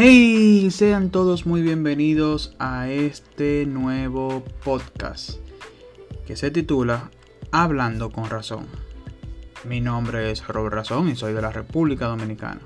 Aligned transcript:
Hey, 0.00 0.70
sean 0.70 1.10
todos 1.10 1.44
muy 1.44 1.60
bienvenidos 1.60 2.54
a 2.60 2.88
este 2.88 3.66
nuevo 3.66 4.44
podcast 4.62 5.40
que 6.24 6.36
se 6.36 6.52
titula 6.52 7.10
Hablando 7.50 8.12
con 8.12 8.30
Razón. 8.30 8.68
Mi 9.64 9.80
nombre 9.80 10.30
es 10.30 10.46
Robert 10.46 10.76
Razón 10.76 11.08
y 11.08 11.16
soy 11.16 11.32
de 11.32 11.42
la 11.42 11.50
República 11.50 12.06
Dominicana. 12.06 12.60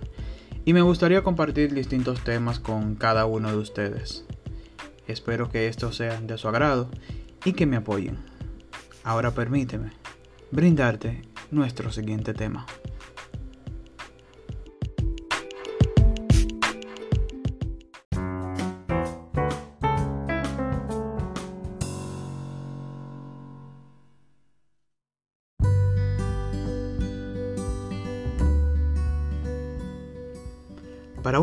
Y 0.66 0.75
me 0.75 0.82
gustaría 0.82 1.22
compartir 1.22 1.72
distintos 1.72 2.22
temas 2.22 2.61
con 2.61 2.96
cada 2.96 3.25
uno 3.25 3.50
de 3.50 3.57
ustedes. 3.57 4.26
Espero 5.07 5.49
que 5.49 5.68
estos 5.68 5.96
sean 5.96 6.26
de 6.26 6.36
su 6.36 6.49
agrado 6.49 6.90
y 7.46 7.54
que 7.54 7.64
me 7.64 7.76
apoyen. 7.76 8.18
Ahora 9.04 9.30
permíteme 9.30 9.93
brindarte 10.50 11.22
nuestro 11.50 11.93
siguiente 11.93 12.35
tema. 12.35 12.67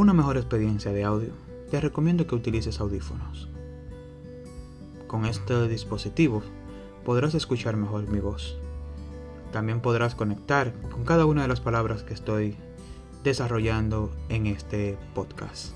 Una 0.10 0.24
mejor 0.24 0.38
experiencia 0.38 0.92
de 0.92 1.04
audio, 1.04 1.30
te 1.70 1.80
recomiendo 1.80 2.26
que 2.26 2.34
utilices 2.34 2.80
audífonos. 2.80 3.48
Con 5.06 5.28
este 5.28 5.68
dispositivo 5.68 6.42
podrás 7.06 7.36
escuchar 7.36 7.78
mejor 7.78 8.10
mi 8.10 8.20
voz. 8.20 8.58
También 9.52 9.82
podrás 9.82 10.16
conectar 10.16 10.74
con 10.90 11.06
cada 11.06 11.28
una 11.28 11.44
de 11.44 11.48
las 11.48 11.62
palabras 11.62 12.02
que 12.02 12.16
estoy 12.16 12.58
desarrollando 13.24 14.12
en 14.30 14.48
este 14.48 14.98
podcast. 15.14 15.76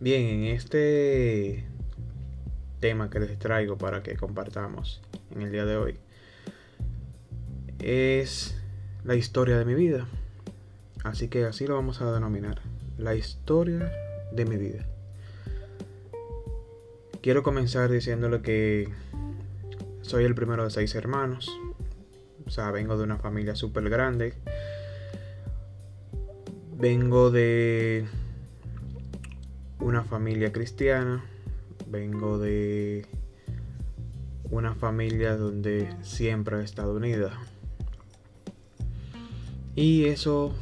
Bien, 0.00 0.22
en 0.22 0.44
este 0.44 1.68
tema 2.78 3.10
que 3.10 3.20
les 3.20 3.38
traigo 3.38 3.76
para 3.78 4.02
que 4.02 4.16
compartamos 4.16 5.00
en 5.30 5.42
el 5.42 5.52
día 5.52 5.64
de 5.64 5.76
hoy 5.76 5.98
es 7.78 8.56
la 9.04 9.14
historia 9.14 9.58
de 9.58 9.64
mi 9.64 9.74
vida. 9.74 10.06
Así 11.04 11.28
que 11.28 11.44
así 11.44 11.66
lo 11.66 11.74
vamos 11.74 12.00
a 12.00 12.12
denominar, 12.12 12.60
la 12.98 13.14
historia 13.14 13.92
de 14.32 14.44
mi 14.44 14.56
vida. 14.56 14.84
Quiero 17.22 17.42
comenzar 17.42 17.90
diciéndole 17.90 18.42
que 18.42 18.88
soy 20.02 20.24
el 20.24 20.34
primero 20.34 20.64
de 20.64 20.70
seis 20.70 20.94
hermanos. 20.94 21.50
O 22.46 22.50
sea, 22.50 22.70
vengo 22.70 22.96
de 22.96 23.04
una 23.04 23.18
familia 23.18 23.54
súper 23.54 23.88
grande. 23.90 24.34
Vengo 26.76 27.30
de 27.30 28.06
una 29.80 30.04
familia 30.04 30.52
cristiana, 30.52 31.24
vengo 31.90 32.38
de 32.38 33.06
una 34.50 34.74
familia 34.74 35.36
donde 35.36 35.88
siempre 36.02 36.58
he 36.58 36.64
estado 36.64 36.94
unida. 36.94 37.38
Y 39.74 40.06
eso, 40.06 40.54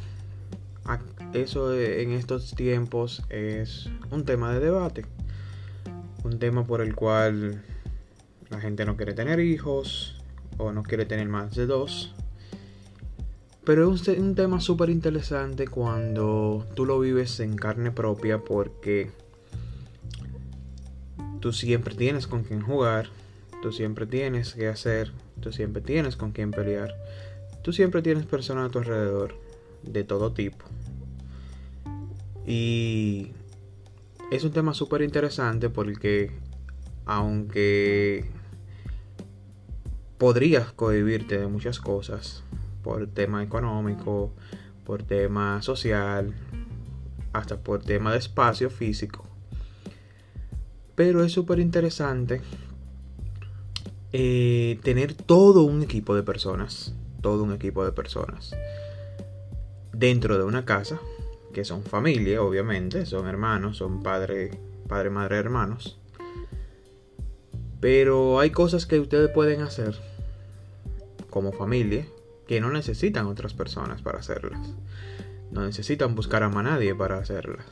eso 1.33 1.73
en 1.73 2.11
estos 2.11 2.53
tiempos 2.53 3.23
es 3.29 3.89
un 4.11 4.25
tema 4.25 4.53
de 4.53 4.59
debate. 4.59 5.05
Un 6.23 6.39
tema 6.39 6.67
por 6.67 6.81
el 6.81 6.95
cual 6.95 7.63
la 8.49 8.59
gente 8.59 8.85
no 8.85 8.95
quiere 8.95 9.13
tener 9.13 9.39
hijos 9.39 10.21
o 10.57 10.71
no 10.71 10.83
quiere 10.83 11.05
tener 11.05 11.27
más 11.27 11.55
de 11.55 11.65
dos. 11.65 12.13
Pero 13.63 13.93
es 13.93 14.07
un, 14.07 14.33
tema 14.35 14.61
súper 14.61 14.89
interesante 14.89 15.67
cuando 15.67 16.65
tú 16.73 16.85
lo 16.85 16.99
vives 16.99 17.41
en 17.41 17.57
carne 17.57 17.91
propia 17.91 18.37
porque 18.39 19.11
tú 21.39 21.53
siempre 21.53 21.95
tienes 21.95 22.27
con 22.27 22.43
quien 22.43 22.61
jugar, 22.61 23.09
tú 23.61 23.71
siempre 23.71 24.05
tienes 24.05 24.53
que 24.53 24.67
hacer, 24.67 25.11
tú 25.41 25.51
siempre 25.51 25.81
tienes 25.81 26.15
con 26.15 26.31
quien 26.31 26.51
pelear, 26.51 26.95
tú 27.63 27.73
siempre 27.73 28.01
tienes 28.01 28.25
personas 28.25 28.67
a 28.67 28.71
tu 28.71 28.79
alrededor 28.79 29.35
de 29.83 30.03
todo 30.03 30.33
tipo. 30.33 30.65
Y 32.45 33.31
es 34.31 34.43
un 34.43 34.51
tema 34.51 34.73
súper 34.73 35.01
interesante 35.01 35.69
porque 35.69 36.31
aunque 37.05 38.25
podrías 40.17 40.71
cohibirte 40.73 41.37
de 41.37 41.47
muchas 41.47 41.79
cosas, 41.79 42.43
por 42.83 43.07
tema 43.07 43.43
económico, 43.43 44.31
por 44.85 45.03
tema 45.03 45.61
social, 45.61 46.33
hasta 47.33 47.57
por 47.57 47.83
tema 47.83 48.13
de 48.13 48.19
espacio 48.19 48.69
físico. 48.69 49.26
Pero 50.97 51.23
es 51.23 51.31
súper 51.31 51.59
interesante 51.59 52.41
eh, 54.13 54.79
tener 54.81 55.13
todo 55.13 55.61
un 55.61 55.83
equipo 55.83 56.15
de 56.15 56.23
personas, 56.23 56.95
todo 57.21 57.43
un 57.43 57.53
equipo 57.53 57.85
de 57.85 57.91
personas 57.91 58.55
dentro 59.93 60.39
de 60.39 60.43
una 60.43 60.65
casa, 60.65 60.99
que 61.53 61.65
son 61.65 61.83
familia, 61.83 62.41
obviamente, 62.41 63.05
son 63.05 63.27
hermanos, 63.27 63.77
son 63.77 64.01
padre, 64.01 64.49
padre, 64.87 65.11
madre, 65.11 65.37
hermanos. 65.37 65.99
Pero 67.79 68.39
hay 68.39 68.49
cosas 68.49 68.87
que 68.87 68.99
ustedes 68.99 69.29
pueden 69.29 69.61
hacer 69.61 69.95
como 71.29 71.51
familia 71.51 72.07
que 72.47 72.59
no 72.59 72.71
necesitan 72.71 73.27
otras 73.27 73.53
personas 73.53 74.01
para 74.01 74.17
hacerlas. 74.17 74.73
No 75.51 75.61
necesitan 75.61 76.15
buscar 76.15 76.41
a 76.41 76.49
nadie 76.49 76.95
para 76.95 77.19
hacerlas. 77.19 77.67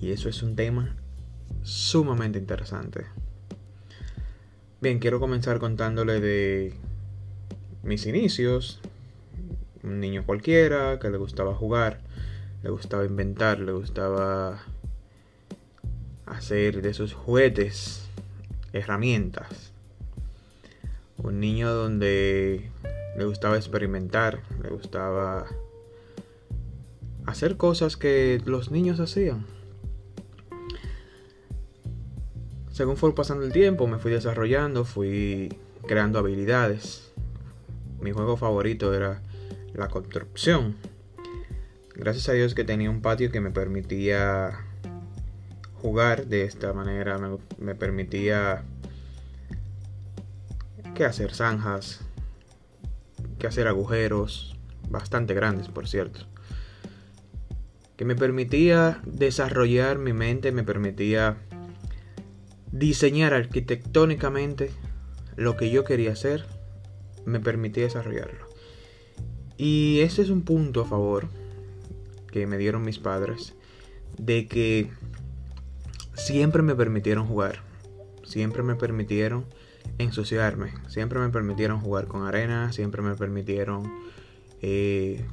Y 0.00 0.12
eso 0.12 0.28
es 0.28 0.44
un 0.44 0.54
tema 0.54 0.94
sumamente 1.62 2.38
interesante. 2.38 3.06
Bien, 4.80 4.98
quiero 4.98 5.20
comenzar 5.20 5.58
contándole 5.58 6.20
de 6.20 6.74
mis 7.82 8.06
inicios. 8.06 8.80
Un 9.82 10.00
niño 10.00 10.24
cualquiera 10.24 10.98
que 10.98 11.10
le 11.10 11.18
gustaba 11.18 11.54
jugar, 11.54 12.00
le 12.62 12.70
gustaba 12.70 13.04
inventar, 13.04 13.58
le 13.60 13.72
gustaba 13.72 14.62
hacer 16.26 16.82
de 16.82 16.94
sus 16.94 17.14
juguetes 17.14 18.08
herramientas. 18.72 19.72
Un 21.18 21.40
niño 21.40 21.72
donde 21.72 22.70
le 23.16 23.24
gustaba 23.24 23.56
experimentar, 23.56 24.40
le 24.62 24.70
gustaba 24.70 25.46
hacer 27.26 27.56
cosas 27.56 27.96
que 27.96 28.40
los 28.44 28.70
niños 28.70 28.98
hacían. 28.98 29.46
Según 32.72 32.96
fue 32.96 33.14
pasando 33.14 33.44
el 33.44 33.52
tiempo, 33.52 33.86
me 33.86 33.98
fui 33.98 34.10
desarrollando, 34.10 34.86
fui 34.86 35.54
creando 35.86 36.18
habilidades. 36.18 37.12
Mi 38.00 38.12
juego 38.12 38.38
favorito 38.38 38.94
era 38.94 39.20
la 39.74 39.88
construcción. 39.88 40.76
Gracias 41.94 42.30
a 42.30 42.32
Dios 42.32 42.54
que 42.54 42.64
tenía 42.64 42.88
un 42.88 43.02
patio 43.02 43.30
que 43.30 43.42
me 43.42 43.50
permitía 43.50 44.58
jugar 45.82 46.26
de 46.28 46.44
esta 46.44 46.72
manera, 46.72 47.18
me, 47.58 47.74
permitía 47.74 48.64
que 50.94 51.04
hacer 51.04 51.34
zanjas, 51.34 52.00
que 53.38 53.48
hacer 53.48 53.68
agujeros 53.68 54.56
bastante 54.88 55.34
grandes, 55.34 55.68
por 55.68 55.88
cierto. 55.88 56.20
Que 57.98 58.06
me 58.06 58.16
permitía 58.16 59.02
desarrollar 59.04 59.98
mi 59.98 60.14
mente, 60.14 60.52
me 60.52 60.62
permitía 60.62 61.36
diseñar 62.72 63.34
arquitectónicamente 63.34 64.70
lo 65.36 65.56
que 65.56 65.70
yo 65.70 65.84
quería 65.84 66.12
hacer, 66.12 66.44
me 67.24 67.40
permitía 67.40 67.84
desarrollarlo. 67.84 68.48
Y 69.56 70.00
ese 70.00 70.22
es 70.22 70.30
un 70.30 70.42
punto 70.42 70.80
a 70.80 70.86
favor 70.86 71.28
que 72.30 72.46
me 72.46 72.58
dieron 72.58 72.82
mis 72.82 72.98
padres, 72.98 73.54
de 74.18 74.48
que 74.48 74.90
siempre 76.14 76.62
me 76.62 76.74
permitieron 76.74 77.26
jugar, 77.26 77.60
siempre 78.24 78.62
me 78.62 78.74
permitieron 78.74 79.46
ensuciarme. 79.98 80.72
Siempre 80.88 81.18
me 81.18 81.28
permitieron 81.28 81.80
jugar 81.80 82.06
con 82.06 82.26
arena, 82.26 82.72
siempre 82.72 83.02
me 83.02 83.14
permitieron 83.14 83.92
eh, 84.60 85.24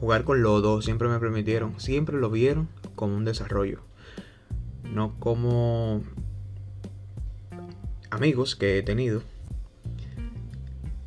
jugar 0.00 0.24
con 0.24 0.42
lodo, 0.42 0.82
siempre 0.82 1.08
me 1.08 1.18
permitieron, 1.18 1.78
siempre 1.80 2.18
lo 2.18 2.30
vieron 2.30 2.68
como 2.94 3.16
un 3.16 3.24
desarrollo. 3.24 3.80
No 4.84 5.18
como 5.18 6.02
amigos 8.12 8.56
que 8.56 8.78
he 8.78 8.82
tenido 8.82 9.22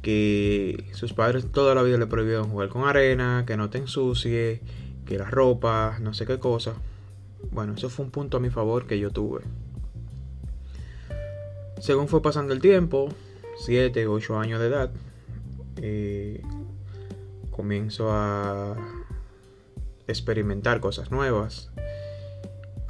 que 0.02 0.88
sus 0.94 1.14
padres 1.14 1.52
toda 1.52 1.76
la 1.76 1.84
vida 1.84 1.98
le 1.98 2.08
prohibieron 2.08 2.50
jugar 2.50 2.70
con 2.70 2.88
arena, 2.88 3.44
que 3.46 3.58
no 3.58 3.70
te 3.70 3.78
ensucie, 3.78 4.62
que 5.06 5.18
la 5.18 5.26
ropa, 5.26 5.98
no 6.02 6.14
sé 6.14 6.26
qué 6.26 6.40
cosa. 6.40 6.74
Bueno, 7.52 7.74
eso 7.74 7.90
fue 7.90 8.06
un 8.06 8.12
punto 8.12 8.38
a 8.38 8.40
mi 8.40 8.50
favor 8.50 8.88
que 8.88 9.00
yo 9.00 9.12
tuve. 9.12 9.42
Según 11.80 12.08
fue 12.08 12.22
pasando 12.22 12.54
el 12.54 12.60
tiempo, 12.60 13.10
7, 13.58 14.08
8 14.08 14.40
años 14.40 14.60
de 14.60 14.68
edad, 14.68 14.92
eh, 15.78 16.42
comienzo 17.52 18.12
a 18.12 18.76
experimentar 20.08 20.80
cosas 20.80 21.12
nuevas, 21.12 21.72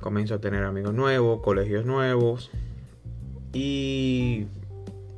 comienzo 0.02 0.36
a 0.36 0.40
tener 0.40 0.64
amigos 0.64 0.94
nuevos, 0.94 1.42
colegios 1.42 1.86
nuevos 1.86 2.52
y 3.56 4.48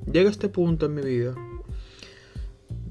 llega 0.05 0.29
este 0.29 0.47
punto 0.47 0.85
en 0.85 0.93
mi 0.93 1.01
vida 1.01 1.33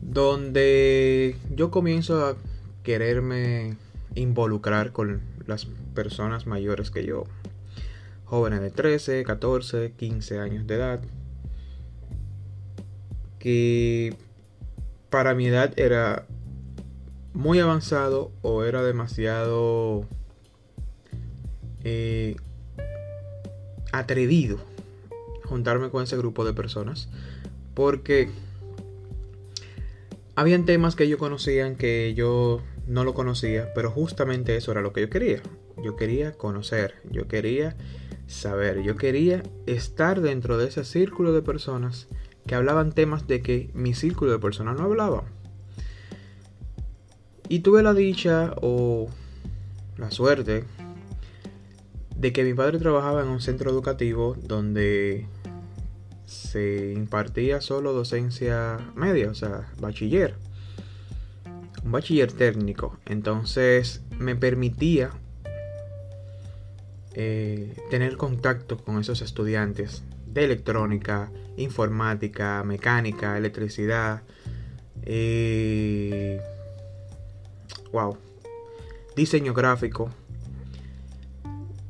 donde 0.02 1.36
yo 1.54 1.70
comienzo 1.70 2.26
a 2.26 2.36
quererme 2.82 3.76
involucrar 4.16 4.90
con 4.90 5.22
las 5.46 5.66
personas 5.94 6.46
mayores 6.48 6.90
que 6.90 7.06
yo, 7.06 7.24
jóvenes 8.24 8.60
de 8.60 8.70
13, 8.70 9.22
14, 9.22 9.92
15 9.92 10.38
años 10.40 10.66
de 10.66 10.74
edad, 10.74 11.00
que 13.38 14.16
para 15.10 15.34
mi 15.34 15.46
edad 15.46 15.78
era 15.78 16.26
muy 17.34 17.60
avanzado 17.60 18.32
o 18.42 18.64
era 18.64 18.82
demasiado 18.82 20.06
eh, 21.84 22.34
atrevido 23.92 24.58
juntarme 25.46 25.90
con 25.90 26.02
ese 26.02 26.16
grupo 26.16 26.44
de 26.44 26.52
personas 26.52 27.08
porque 27.74 28.30
habían 30.34 30.64
temas 30.64 30.96
que 30.96 31.04
ellos 31.04 31.18
conocían 31.18 31.76
que 31.76 32.14
yo 32.14 32.62
no 32.86 33.04
lo 33.04 33.14
conocía, 33.14 33.72
pero 33.74 33.90
justamente 33.90 34.56
eso 34.56 34.72
era 34.72 34.80
lo 34.80 34.92
que 34.92 35.02
yo 35.02 35.10
quería. 35.10 35.42
Yo 35.82 35.96
quería 35.96 36.32
conocer, 36.32 36.94
yo 37.10 37.28
quería 37.28 37.76
saber, 38.26 38.82
yo 38.82 38.96
quería 38.96 39.42
estar 39.66 40.20
dentro 40.20 40.56
de 40.56 40.68
ese 40.68 40.84
círculo 40.84 41.32
de 41.32 41.42
personas 41.42 42.08
que 42.46 42.54
hablaban 42.54 42.92
temas 42.92 43.26
de 43.26 43.42
que 43.42 43.70
mi 43.74 43.94
círculo 43.94 44.32
de 44.32 44.38
personas 44.38 44.78
no 44.78 44.84
hablaba. 44.84 45.24
Y 47.48 47.60
tuve 47.60 47.82
la 47.82 47.94
dicha 47.94 48.54
o 48.62 49.08
la 49.96 50.10
suerte 50.10 50.64
de 52.16 52.32
que 52.32 52.44
mi 52.44 52.54
padre 52.54 52.78
trabajaba 52.78 53.22
en 53.22 53.28
un 53.28 53.40
centro 53.40 53.70
educativo 53.70 54.36
donde 54.42 55.28
se 56.26 56.92
impartía 56.92 57.60
solo 57.60 57.92
docencia 57.92 58.78
media, 58.94 59.30
o 59.30 59.34
sea, 59.34 59.72
bachiller. 59.78 60.34
Un 61.84 61.92
bachiller 61.92 62.32
técnico. 62.32 62.98
Entonces 63.06 64.02
me 64.18 64.34
permitía 64.34 65.10
eh, 67.14 67.74
tener 67.90 68.16
contacto 68.16 68.76
con 68.76 69.00
esos 69.00 69.22
estudiantes 69.22 70.02
de 70.26 70.44
electrónica, 70.44 71.30
informática, 71.56 72.62
mecánica, 72.64 73.38
electricidad. 73.38 74.22
Eh, 75.02 76.40
wow. 77.92 78.18
Diseño 79.14 79.54
gráfico. 79.54 80.10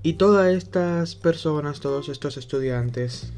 Y 0.03 0.13
todas 0.13 0.55
estas 0.55 1.17
personas, 1.17 1.81
todos 1.81 2.09
estos 2.09 2.37
estudiantes, 2.37 3.33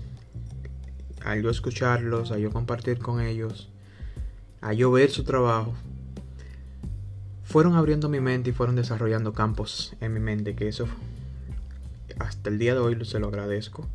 al 1.28 1.42
yo 1.42 1.50
escucharlos, 1.50 2.32
a 2.32 2.38
yo 2.38 2.50
compartir 2.50 2.98
con 2.98 3.20
ellos, 3.20 3.68
a 4.62 4.72
yo 4.72 4.90
ver 4.90 5.10
su 5.10 5.24
trabajo, 5.24 5.74
fueron 7.44 7.74
abriendo 7.74 8.08
mi 8.08 8.18
mente 8.18 8.50
y 8.50 8.52
fueron 8.54 8.76
desarrollando 8.76 9.34
campos 9.34 9.94
en 10.00 10.14
mi 10.14 10.20
mente, 10.20 10.54
que 10.54 10.68
eso 10.68 10.88
hasta 12.18 12.48
el 12.48 12.58
día 12.58 12.72
de 12.72 12.80
hoy 12.80 13.04
se 13.04 13.18
lo 13.18 13.28
agradezco. 13.28 13.86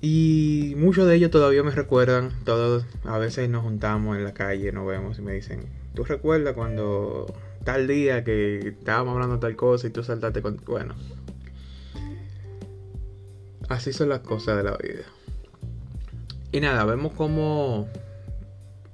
Y 0.00 0.74
muchos 0.76 1.06
de 1.06 1.14
ellos 1.14 1.30
todavía 1.30 1.62
me 1.62 1.70
recuerdan, 1.70 2.32
todos 2.44 2.84
a 3.04 3.16
veces 3.18 3.48
nos 3.48 3.62
juntamos 3.62 4.16
en 4.16 4.24
la 4.24 4.34
calle, 4.34 4.72
nos 4.72 4.88
vemos 4.88 5.20
y 5.20 5.22
me 5.22 5.34
dicen, 5.34 5.66
¿tú 5.94 6.02
recuerdas 6.02 6.54
cuando 6.54 7.32
tal 7.62 7.86
día 7.86 8.24
que 8.24 8.58
estábamos 8.68 9.14
hablando 9.14 9.38
tal 9.38 9.54
cosa 9.54 9.86
y 9.86 9.90
tú 9.90 10.02
saltaste 10.02 10.42
con... 10.42 10.60
Bueno, 10.66 10.96
así 13.68 13.92
son 13.92 14.08
las 14.08 14.20
cosas 14.20 14.56
de 14.56 14.62
la 14.64 14.76
vida. 14.76 15.04
Y 16.52 16.60
nada, 16.60 16.84
vemos 16.84 17.12
cómo 17.12 17.88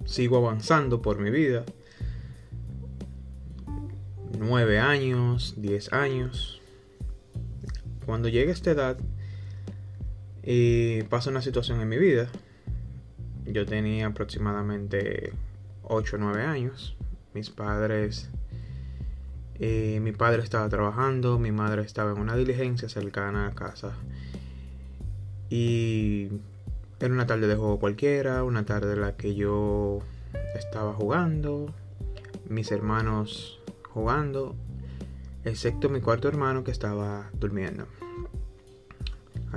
sigo 0.04 0.38
avanzando 0.38 1.02
por 1.02 1.18
mi 1.18 1.30
vida. 1.30 1.64
Nueve 4.38 4.78
años, 4.78 5.54
diez 5.56 5.92
años. 5.92 6.60
Cuando 8.04 8.28
llegue 8.28 8.50
a 8.50 8.54
esta 8.54 8.72
edad, 8.72 8.98
y 10.42 11.02
pasa 11.04 11.30
una 11.30 11.42
situación 11.42 11.80
en 11.80 11.88
mi 11.88 11.98
vida. 11.98 12.28
Yo 13.46 13.64
tenía 13.66 14.06
aproximadamente 14.06 15.32
8 15.82 16.16
o 16.16 16.18
9 16.18 16.42
años. 16.42 16.96
Mis 17.34 17.50
padres... 17.50 18.30
Eh, 19.58 20.00
mi 20.00 20.10
padre 20.10 20.42
estaba 20.42 20.68
trabajando, 20.68 21.38
mi 21.38 21.52
madre 21.52 21.82
estaba 21.82 22.10
en 22.10 22.18
una 22.18 22.34
diligencia 22.34 22.88
cercana 22.88 23.46
a 23.46 23.54
casa. 23.54 23.92
Y 25.52 26.30
era 26.98 27.12
una 27.12 27.26
tarde 27.26 27.46
de 27.46 27.56
juego 27.56 27.78
cualquiera, 27.78 28.42
una 28.42 28.64
tarde 28.64 28.94
en 28.94 29.02
la 29.02 29.18
que 29.18 29.34
yo 29.34 29.98
estaba 30.56 30.94
jugando, 30.94 31.66
mis 32.48 32.72
hermanos 32.72 33.60
jugando, 33.90 34.56
excepto 35.44 35.90
mi 35.90 36.00
cuarto 36.00 36.26
hermano 36.26 36.64
que 36.64 36.70
estaba 36.70 37.28
durmiendo. 37.34 37.86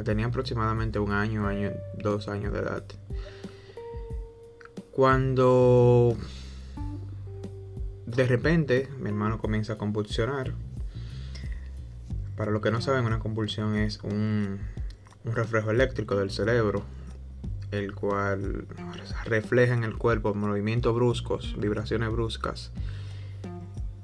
Tenía 0.04 0.26
aproximadamente 0.26 1.00
un 1.00 1.14
año, 1.14 1.48
año, 1.48 1.72
dos 1.98 2.28
años 2.28 2.52
de 2.52 2.60
edad. 2.60 2.84
Cuando 4.92 6.18
de 8.06 8.28
repente 8.28 8.90
mi 9.00 9.12
hermano 9.12 9.38
comienza 9.38 9.74
a 9.74 9.78
convulsionar. 9.78 10.56
Para 12.36 12.52
los 12.52 12.62
que 12.62 12.72
no 12.72 12.82
saben, 12.82 13.06
una 13.06 13.20
convulsión 13.20 13.78
es 13.78 14.04
un, 14.04 14.60
un 15.26 15.36
reflejo 15.36 15.72
eléctrico 15.72 16.16
del 16.16 16.32
cerebro, 16.32 16.84
el 17.72 17.94
cual 17.94 18.68
refleja 19.26 19.74
en 19.74 19.84
el 19.84 19.98
cuerpo 19.98 20.34
movimientos 20.34 20.94
bruscos, 20.94 21.56
vibraciones 21.58 22.12
bruscas, 22.12 22.72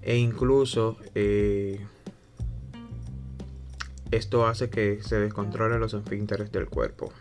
e 0.02 0.18
incluso 0.18 0.98
eh, 1.16 1.86
esto 4.10 4.48
hace 4.48 4.70
que 4.70 5.02
se 5.04 5.20
descontrole 5.20 5.80
los 5.80 5.94
esfínteres 5.94 6.52
del 6.52 6.68
cuerpo. 6.68 7.14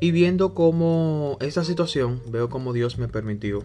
Y 0.00 0.12
viendo 0.12 0.54
cómo 0.54 1.38
esa 1.40 1.64
situación, 1.64 2.22
veo 2.28 2.48
cómo 2.48 2.72
Dios 2.72 2.98
me 2.98 3.08
permitió 3.08 3.64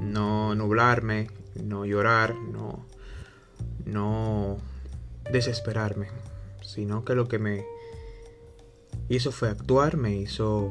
no 0.00 0.54
nublarme, 0.56 1.28
no 1.62 1.84
llorar, 1.84 2.34
no, 2.34 2.84
no 3.84 4.58
desesperarme, 5.32 6.08
sino 6.62 7.04
que 7.04 7.14
lo 7.14 7.28
que 7.28 7.38
me 7.38 7.64
hizo 9.08 9.32
fue 9.32 9.48
actuar, 9.48 9.96
me 9.96 10.16
hizo 10.16 10.70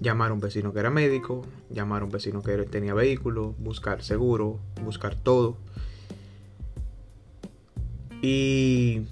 llamar 0.00 0.30
a 0.30 0.34
un 0.34 0.40
vecino 0.40 0.72
que 0.72 0.80
era 0.80 0.90
médico, 0.90 1.44
llamar 1.70 2.02
a 2.02 2.04
un 2.04 2.10
vecino 2.10 2.42
que 2.42 2.56
tenía 2.64 2.94
vehículo, 2.94 3.54
buscar 3.58 4.02
seguro, 4.02 4.58
buscar 4.82 5.14
todo 5.14 5.56
y 8.20 9.02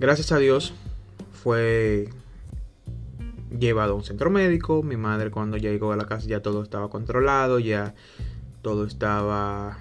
gracias 0.00 0.32
a 0.32 0.38
Dios 0.38 0.74
fue 1.32 2.08
llevado 3.56 3.92
a 3.92 3.96
un 3.96 4.04
centro 4.04 4.30
médico. 4.30 4.82
Mi 4.82 4.96
madre 4.96 5.30
cuando 5.30 5.56
llegó 5.56 5.92
a 5.92 5.96
la 5.96 6.06
casa 6.06 6.26
ya 6.26 6.42
todo 6.42 6.62
estaba 6.62 6.90
controlado, 6.90 7.58
ya 7.60 7.94
todo 8.62 8.84
estaba 8.84 9.78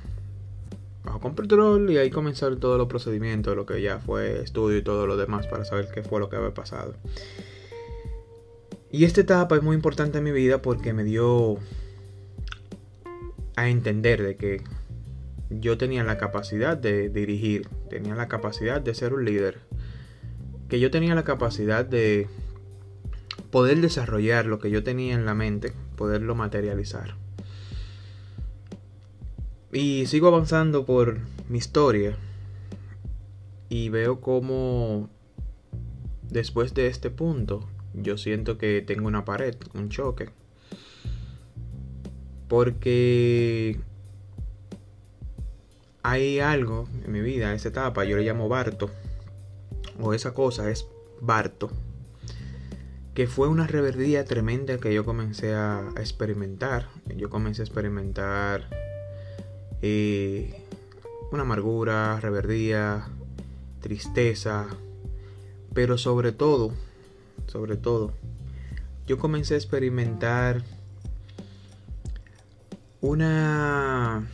bajo 1.04 1.20
control 1.20 1.90
y 1.90 1.98
ahí 1.98 2.10
comenzaron 2.10 2.60
todos 2.60 2.78
los 2.78 2.88
procedimientos, 2.88 3.56
lo 3.56 3.66
que 3.66 3.82
ya 3.82 4.00
fue 4.00 4.42
estudio 4.42 4.78
y 4.78 4.84
todo 4.84 5.08
lo 5.08 5.18
demás 5.18 5.48
para 5.48 5.66
saber 5.66 5.90
qué 5.94 6.04
fue 6.04 6.20
lo 6.20 6.30
que 6.30 6.38
había 6.38 6.54
pasado. 6.54 6.96
Y 8.92 9.06
esta 9.06 9.22
etapa 9.22 9.56
es 9.56 9.64
muy 9.64 9.76
importante 9.76 10.20
en 10.20 10.24
mi 10.24 10.32
vida 10.32 10.62
porque 10.62 10.94
me 10.94 11.04
dio 11.04 11.58
a 13.56 13.68
entender 13.68 14.22
de 14.22 14.36
que 14.36 14.62
yo 15.50 15.78
tenía 15.78 16.04
la 16.04 16.18
capacidad 16.18 16.78
de 16.78 17.10
dirigir, 17.10 17.68
tenía 17.90 18.16
la 18.16 18.28
capacidad 18.28 18.82
de 18.82 18.94
ser 18.94 19.14
un 19.14 19.26
líder, 19.26 19.60
que 20.70 20.80
yo 20.80 20.92
tenía 20.92 21.16
la 21.16 21.24
capacidad 21.24 21.86
de 21.86 22.28
poder 23.52 23.82
desarrollar 23.82 24.46
lo 24.46 24.60
que 24.60 24.72
yo 24.72 24.84
tenía 24.84 25.14
en 25.14 25.26
la 25.26 25.36
mente, 25.36 25.74
poderlo 25.96 26.36
materializar. 26.36 27.16
Y 29.74 30.06
sigo 30.06 30.28
avanzando 30.28 30.86
por 30.86 31.20
mi 31.50 31.58
historia 31.58 32.16
y 33.70 33.90
veo 33.90 34.22
como 34.22 35.10
después 36.30 36.76
de 36.76 36.88
este 36.88 37.10
punto 37.10 37.68
yo 37.94 38.18
siento 38.18 38.58
que 38.58 38.82
tengo 38.82 39.08
una 39.08 39.26
pared, 39.26 39.56
un 39.74 39.90
choque. 39.90 40.30
Porque 42.48 43.80
hay 46.04 46.40
algo 46.40 46.88
en 47.04 47.12
mi 47.12 47.22
vida, 47.22 47.54
esa 47.54 47.70
etapa, 47.70 48.04
yo 48.04 48.18
le 48.18 48.24
llamo 48.24 48.50
Barto, 48.50 48.90
o 50.00 50.14
esa 50.14 50.34
cosa 50.34 50.70
es 50.70 50.88
Barto, 51.22 51.70
que 53.14 53.28
fue 53.28 53.48
una 53.48 53.66
reverdía 53.66 54.26
tremenda 54.26 54.78
que 54.78 54.94
yo 54.94 55.06
comencé 55.06 55.54
a, 55.54 55.90
experimentar. 55.98 56.90
Yo 57.16 57.30
comencé 57.30 57.62
a 57.62 57.66
experimentar 57.66 58.70
eh, 59.86 60.50
una 61.34 61.42
amargura, 61.42 62.18
reverdía, 62.22 63.06
tristeza, 63.82 64.68
pero 65.74 65.98
sobre 65.98 66.32
todo, 66.32 66.72
sobre 67.48 67.76
todo, 67.76 68.14
yo 69.06 69.18
comencé 69.18 69.56
a 69.56 69.58
experimentar 69.58 70.64
una... 73.02 74.26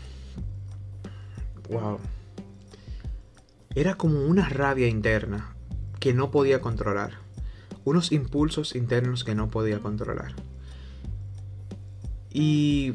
Wow. 1.67 1.97
Era 3.73 3.95
como 3.95 4.21
una 4.21 4.47
rabia 4.49 4.87
interna 4.87 5.55
que 5.99 6.13
no 6.13 6.29
podía 6.29 6.61
controlar. 6.61 7.13
Unos 7.85 8.11
impulsos 8.11 8.75
internos 8.75 9.23
que 9.23 9.33
no 9.33 9.49
podía 9.49 9.79
controlar. 9.79 10.35
Y 12.31 12.93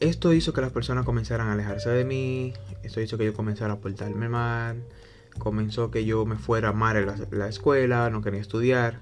esto 0.00 0.32
hizo 0.32 0.52
que 0.52 0.62
las 0.62 0.72
personas 0.72 1.04
comenzaran 1.04 1.48
a 1.48 1.52
alejarse 1.52 1.90
de 1.90 2.04
mí. 2.04 2.54
Esto 2.82 3.00
hizo 3.00 3.18
que 3.18 3.26
yo 3.26 3.34
comenzara 3.34 3.74
a 3.74 3.80
portarme 3.80 4.28
mal. 4.28 4.82
Comenzó 5.38 5.90
que 5.90 6.04
yo 6.04 6.24
me 6.26 6.36
fuera 6.36 6.72
mal 6.72 6.96
en 6.96 7.06
la, 7.06 7.16
la 7.30 7.48
escuela, 7.48 8.10
no 8.10 8.22
quería 8.22 8.40
estudiar. 8.40 9.00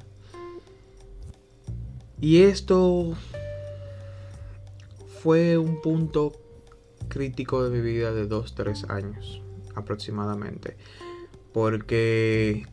Y 2.21 2.43
esto 2.43 3.17
fue 5.23 5.57
un 5.57 5.81
punto 5.81 6.33
crítico 7.09 7.65
de 7.65 7.71
mi 7.71 7.81
vida 7.81 8.13
de 8.13 8.29
2-3 8.29 8.91
años 8.91 9.41
aproximadamente. 9.77 10.77
Porque 11.53 12.67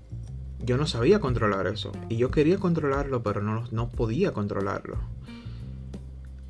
yo 0.59 0.77
no 0.77 0.87
sabía 0.87 1.19
controlar 1.19 1.67
eso. 1.67 1.91
Y 2.09 2.17
yo 2.17 2.31
quería 2.31 2.57
controlarlo, 2.57 3.21
pero 3.21 3.41
no, 3.41 3.65
no 3.71 3.91
podía 3.91 4.33
controlarlo. 4.33 4.97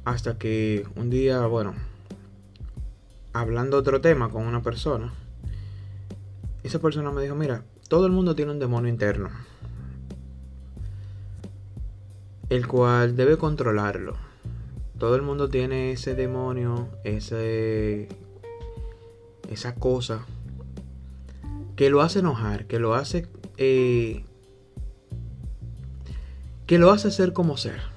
Hasta 0.06 0.38
que 0.38 0.86
un 0.96 1.10
día, 1.10 1.48
bueno, 1.48 1.74
hablando 3.34 3.78
otro 3.78 4.02
tema 4.02 4.30
con 4.30 4.46
una 4.46 4.62
persona, 4.62 5.12
esa 6.64 6.78
persona 6.80 7.12
me 7.12 7.24
dijo, 7.24 7.34
mira, 7.34 7.64
todo 7.88 8.06
el 8.06 8.12
mundo 8.12 8.36
tiene 8.36 8.52
un 8.52 8.60
demonio 8.60 8.90
interno. 8.90 9.30
El 12.50 12.68
cual 12.68 13.16
debe 13.16 13.38
controlarlo. 13.38 14.16
Todo 15.00 15.16
el 15.16 15.24
mundo 15.24 15.50
tiene 15.50 15.92
ese 15.92 16.14
demonio, 16.14 16.88
ese, 17.04 18.08
esa 19.50 19.74
cosa 19.74 20.26
que 21.76 21.90
lo 21.90 22.02
hace 22.02 22.20
enojar, 22.20 22.68
que 22.68 22.78
lo 22.78 22.94
hace... 22.94 23.28
Eh, 23.58 24.24
que 26.68 26.78
lo 26.78 26.92
hace 26.92 27.10
ser 27.10 27.34
como 27.34 27.58
ser. 27.58 27.95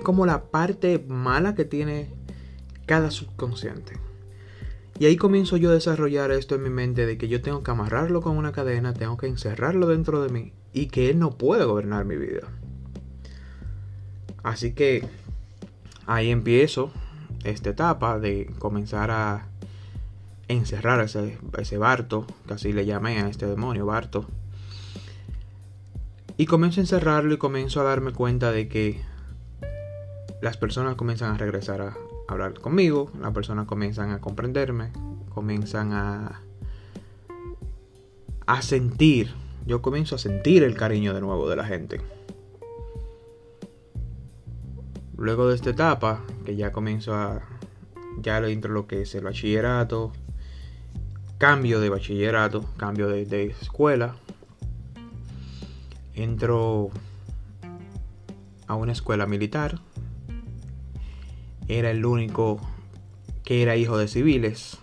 Es 0.00 0.04
como 0.04 0.24
la 0.24 0.44
parte 0.44 1.04
mala 1.08 1.54
que 1.54 1.66
tiene 1.66 2.08
cada 2.86 3.10
subconsciente. 3.10 3.98
Y 4.98 5.04
ahí 5.04 5.18
comienzo 5.18 5.58
yo 5.58 5.68
a 5.68 5.74
desarrollar 5.74 6.30
esto 6.30 6.54
en 6.54 6.62
mi 6.62 6.70
mente 6.70 7.04
de 7.04 7.18
que 7.18 7.28
yo 7.28 7.42
tengo 7.42 7.62
que 7.62 7.70
amarrarlo 7.70 8.22
con 8.22 8.38
una 8.38 8.50
cadena, 8.50 8.94
tengo 8.94 9.18
que 9.18 9.26
encerrarlo 9.26 9.86
dentro 9.88 10.22
de 10.22 10.30
mí 10.30 10.54
y 10.72 10.86
que 10.86 11.10
él 11.10 11.18
no 11.18 11.32
puede 11.32 11.66
gobernar 11.66 12.06
mi 12.06 12.16
vida. 12.16 12.48
Así 14.42 14.72
que 14.72 15.06
ahí 16.06 16.30
empiezo 16.30 16.90
esta 17.44 17.68
etapa 17.68 18.18
de 18.18 18.50
comenzar 18.58 19.10
a 19.10 19.48
encerrar 20.48 21.00
ese, 21.02 21.36
ese 21.58 21.76
Barto, 21.76 22.26
que 22.46 22.54
así 22.54 22.72
le 22.72 22.86
llamé 22.86 23.18
a 23.18 23.28
este 23.28 23.44
demonio, 23.44 23.84
Barto. 23.84 24.24
Y 26.38 26.46
comienzo 26.46 26.80
a 26.80 26.84
encerrarlo 26.84 27.34
y 27.34 27.36
comienzo 27.36 27.82
a 27.82 27.84
darme 27.84 28.12
cuenta 28.12 28.50
de 28.50 28.66
que 28.66 29.09
las 30.40 30.56
personas 30.56 30.96
comienzan 30.96 31.34
a 31.34 31.38
regresar 31.38 31.82
a 31.82 31.96
hablar 32.28 32.54
conmigo, 32.54 33.10
las 33.20 33.32
personas 33.32 33.66
comienzan 33.66 34.10
a 34.10 34.20
comprenderme, 34.20 34.90
comienzan 35.28 35.92
a, 35.92 36.40
a 38.46 38.62
sentir, 38.62 39.32
yo 39.66 39.82
comienzo 39.82 40.14
a 40.14 40.18
sentir 40.18 40.62
el 40.62 40.74
cariño 40.76 41.12
de 41.12 41.20
nuevo 41.20 41.48
de 41.48 41.56
la 41.56 41.64
gente. 41.64 42.00
Luego 45.16 45.48
de 45.48 45.54
esta 45.54 45.70
etapa, 45.70 46.22
que 46.46 46.56
ya 46.56 46.72
comienzo 46.72 47.14
a, 47.14 47.42
ya 48.22 48.38
entro 48.38 48.72
lo 48.72 48.86
que 48.86 49.02
es 49.02 49.14
el 49.14 49.24
bachillerato, 49.24 50.12
cambio 51.36 51.80
de 51.80 51.90
bachillerato, 51.90 52.64
cambio 52.78 53.08
de, 53.08 53.26
de 53.26 53.46
escuela, 53.60 54.16
entro 56.14 56.90
a 58.66 58.74
una 58.74 58.92
escuela 58.92 59.26
militar, 59.26 59.80
era 61.78 61.90
el 61.92 62.04
único 62.04 62.60
que 63.44 63.62
era 63.62 63.76
hijo 63.76 63.96
de 63.96 64.08
civiles, 64.08 64.78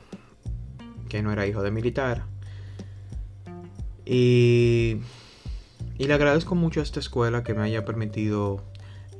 que 1.09 1.21
no 1.21 1.31
era 1.31 1.45
hijo 1.45 1.61
de 1.61 1.71
militar. 1.71 2.23
Y, 4.05 4.97
y 5.97 6.07
le 6.07 6.13
agradezco 6.13 6.55
mucho 6.55 6.79
a 6.79 6.83
esta 6.83 7.01
escuela 7.01 7.43
que 7.43 7.53
me 7.53 7.63
haya 7.63 7.83
permitido 7.83 8.63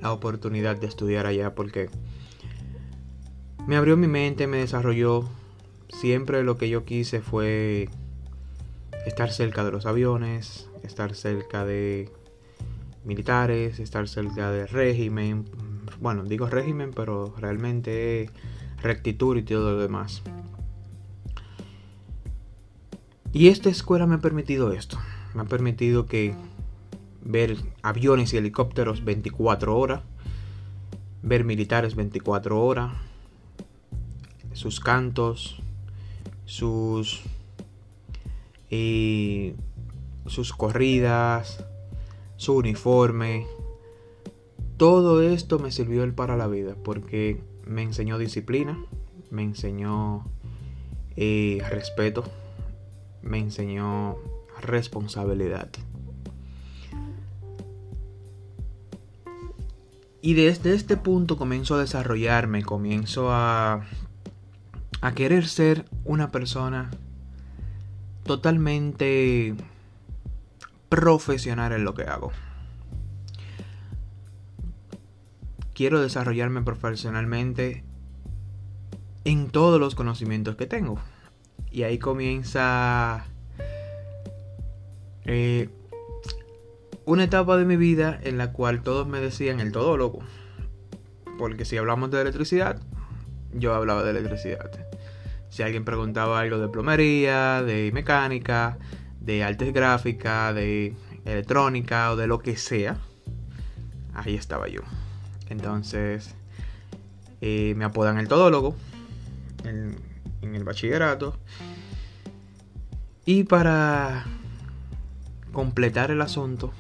la 0.02 0.14
oportunidad 0.14 0.78
de 0.78 0.88
estudiar 0.88 1.26
allá 1.26 1.56
porque 1.56 1.90
me 3.68 3.76
abrió 3.76 3.98
mi 3.98 4.08
mente, 4.08 4.48
me 4.48 4.58
desarrolló. 4.58 5.28
Siempre 5.90 6.44
lo 6.44 6.58
que 6.58 6.70
yo 6.70 6.86
quise 6.86 7.22
fue 7.22 7.90
estar 9.06 9.32
cerca 9.32 9.66
de 9.66 9.72
los 9.72 9.86
aviones, 9.86 10.70
estar 10.84 11.16
cerca 11.16 11.66
de 11.66 12.10
militares, 13.04 13.80
estar 13.80 14.08
cerca 14.08 14.52
del 14.52 14.68
régimen, 14.68 15.46
bueno, 16.00 16.24
digo 16.24 16.48
régimen, 16.48 16.91
pero 16.96 17.34
realmente 17.38 18.29
rectitud 18.82 19.38
y 19.38 19.44
todo 19.44 19.74
lo 19.74 19.79
demás. 19.79 20.22
Y 23.34 23.50
esta 23.50 23.70
escuela 23.70 24.08
me 24.08 24.15
ha 24.15 24.20
permitido 24.20 24.72
esto. 24.72 24.98
Me 25.34 25.41
ha 25.41 25.46
permitido 25.46 26.06
que 26.06 26.34
ver 27.22 27.58
aviones 27.84 28.34
y 28.34 28.38
helicópteros 28.38 29.03
24 29.03 29.77
horas, 29.77 30.01
ver 31.22 31.44
militares 31.44 31.96
24 31.96 32.63
horas, 32.63 32.94
sus 34.53 34.79
cantos, 34.79 35.62
sus 36.46 37.22
y 38.70 39.53
sus 40.25 40.53
corridas, 40.53 41.63
su 42.38 42.56
uniforme, 42.56 43.46
todo 44.78 45.22
esto 45.22 45.60
me 45.60 45.72
sirvió 45.72 46.16
para 46.16 46.38
la 46.38 46.48
vida 46.48 46.76
porque 46.84 47.42
me 47.66 47.82
enseñó 47.82 48.18
disciplina, 48.18 48.78
me 49.32 49.44
enseñó 49.44 50.26
eh, 51.16 51.62
respeto, 51.70 52.24
me 53.24 53.40
enseñó 53.40 54.18
responsabilidad. 54.62 55.70
Y 60.22 60.34
desde 60.34 60.74
este 60.74 60.98
punto 60.98 61.38
comienzo 61.38 61.76
a 61.76 61.80
desarrollarme, 61.80 62.64
comienzo 62.64 63.32
a, 63.32 63.86
a 65.02 65.12
querer 65.14 65.48
ser 65.48 65.86
una 66.06 66.32
persona 66.32 66.92
totalmente 68.24 69.56
profesional 70.90 71.72
en 71.72 71.84
lo 71.84 71.94
que 71.94 72.04
hago. 72.04 72.32
Quiero 75.78 76.02
desarrollarme 76.02 76.64
profesionalmente 76.64 77.84
en 79.26 79.52
todos 79.52 79.80
los 79.80 79.94
conocimientos 79.94 80.56
que 80.56 80.66
tengo. 80.66 81.00
Y 81.70 81.84
ahí 81.84 82.00
comienza 82.00 83.28
eh, 85.26 85.70
una 87.06 87.26
etapa 87.26 87.58
de 87.58 87.66
mi 87.66 87.76
vida 87.76 88.20
en 88.24 88.40
la 88.40 88.54
cual 88.54 88.82
todos 88.82 89.08
me 89.08 89.20
decían 89.20 89.60
el 89.60 89.72
todólogo. 89.72 90.22
Porque 91.38 91.64
si 91.64 91.78
hablamos 91.78 92.10
de 92.10 92.22
electricidad, 92.22 92.82
yo 93.54 93.76
hablaba 93.76 94.04
de 94.04 94.10
electricidad. 94.10 94.72
Si 95.50 95.62
alguien 95.62 95.86
preguntaba 95.86 96.40
algo 96.40 96.58
de 96.58 96.70
plomería, 96.70 97.62
de 97.62 97.92
mecánica, 97.92 98.80
de 99.22 99.44
artes 99.44 99.72
gráficas, 99.74 100.56
de 100.56 100.96
electrónica 101.24 102.14
o 102.14 102.16
de 102.16 102.26
lo 102.26 102.40
que 102.40 102.58
sea, 102.58 102.98
ahí 104.16 104.34
estaba 104.34 104.68
yo. 104.70 104.82
Entonces, 105.50 106.36
eh, 107.42 107.74
me 107.75 107.86
apodan 107.86 108.18
el 108.18 108.27
todólogo 108.27 108.75
en, 109.63 109.96
en 110.42 110.56
el 110.56 110.63
bachillerato. 110.63 111.38
Y 113.25 113.44
para 113.44 114.25
completar 115.51 116.12
el 116.12 116.22
asunto, 116.22 116.72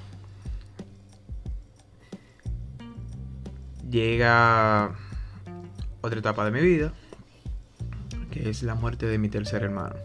llega 3.89 4.95
otra 6.01 6.19
etapa 6.19 6.45
de 6.45 6.51
mi 6.51 6.61
vida, 6.61 6.93
que 8.31 8.49
es 8.49 8.63
la 8.63 8.75
muerte 8.75 9.05
de 9.05 9.17
mi 9.17 9.29
tercer 9.29 9.63
hermano. 9.63 9.95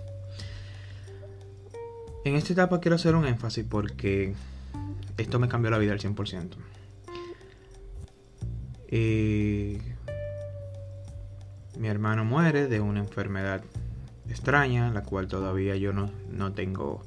En 2.25 2.37
esta 2.37 2.53
etapa 2.53 2.81
quiero 2.81 2.95
hacer 2.97 3.15
un 3.17 3.27
énfasis 3.27 3.65
porque 3.69 4.35
esto 5.17 5.39
me 5.39 5.49
cambió 5.49 5.71
la 5.71 5.79
vida 5.79 5.93
al 5.93 6.01
100%. 6.01 6.51
Eh, 8.95 9.81
mi 11.79 11.89
hermano 11.89 12.27
muere 12.27 12.69
de 12.69 12.81
una 12.81 13.01
enfermedad 13.01 13.65
extraña, 14.29 14.91
la 14.91 15.03
cual 15.03 15.29
todavía 15.29 15.77
yo 15.77 15.95
no, 15.95 16.11
no 16.31 16.53
tengo 16.53 17.03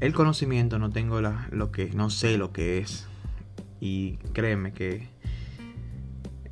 el 0.00 0.14
conocimiento, 0.14 0.78
no 0.78 0.88
tengo 0.88 1.20
la, 1.20 1.46
lo 1.50 1.72
que, 1.72 1.90
no 1.90 2.08
sé 2.08 2.38
lo 2.38 2.54
que 2.54 2.78
es. 2.78 3.06
Y 3.78 4.16
créeme 4.32 4.72
que 4.72 5.08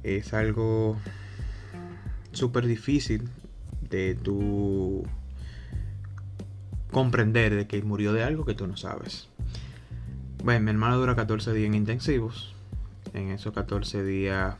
es 0.02 0.34
algo 0.34 0.98
súper 2.32 2.66
difícil 2.66 3.30
de 3.88 4.14
tu 4.16 5.06
comprender 6.90 7.54
de 7.54 7.66
que 7.66 7.82
murió 7.82 8.12
de 8.12 8.22
algo 8.22 8.44
que 8.44 8.54
tú 8.54 8.66
no 8.66 8.76
sabes. 8.76 9.30
Bueno, 10.44 10.60
mi 10.60 10.70
hermano 10.72 10.98
dura 10.98 11.16
14 11.16 11.54
días 11.54 11.68
en 11.68 11.74
intensivos. 11.74 12.53
En 13.14 13.30
esos 13.30 13.54
14 13.54 14.04
días 14.04 14.56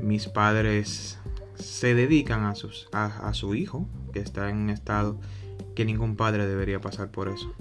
mis 0.00 0.26
padres 0.28 1.18
se 1.54 1.94
dedican 1.94 2.44
a, 2.44 2.54
sus, 2.54 2.88
a, 2.92 3.32
su 3.32 3.54
hijo, 3.54 3.88
que 4.12 4.18
está 4.18 4.50
en 4.50 4.56
un 4.58 4.70
estado 4.70 5.18
que 5.74 5.84
ningún 5.84 6.16
padre 6.16 6.46
debería 6.46 6.80
pasar 6.80 7.10
por 7.10 7.28
eso. 7.28 7.54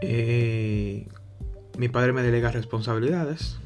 Eh, 0.00 1.06
mi 1.78 1.88
padre 1.88 2.12
me 2.12 2.22
delega 2.22 2.50
responsabilidades. 2.50 3.58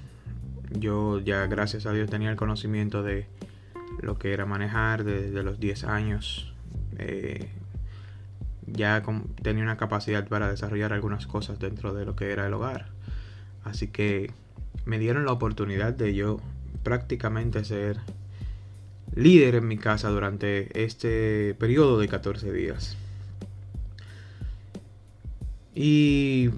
Yo 0.70 1.20
ya 1.20 1.46
gracias 1.46 1.86
a 1.86 1.92
Dios 1.92 2.10
tenía 2.10 2.30
el 2.30 2.36
conocimiento 2.36 3.02
de 3.02 3.26
lo 4.00 4.18
que 4.18 4.32
era 4.32 4.46
manejar 4.46 5.04
desde 5.04 5.42
los 5.42 5.60
10 5.60 5.84
años. 5.84 6.54
Eh, 6.98 7.50
ya 8.66 9.02
tenía 9.42 9.62
una 9.62 9.76
capacidad 9.76 10.26
para 10.28 10.50
desarrollar 10.50 10.92
algunas 10.92 11.26
cosas 11.26 11.58
dentro 11.58 11.94
de 11.94 12.04
lo 12.04 12.16
que 12.16 12.32
era 12.32 12.46
el 12.46 12.54
hogar. 12.54 12.88
Así 13.64 13.88
que 13.88 14.32
me 14.84 14.98
dieron 14.98 15.24
la 15.24 15.32
oportunidad 15.32 15.92
de 15.92 16.14
yo 16.14 16.40
prácticamente 16.82 17.64
ser 17.64 17.98
líder 19.14 19.56
en 19.56 19.68
mi 19.68 19.78
casa 19.78 20.08
durante 20.08 20.84
este 20.84 21.54
periodo 21.54 21.98
de 21.98 22.08
14 22.08 22.52
días. 22.52 22.96
Y 25.74 26.50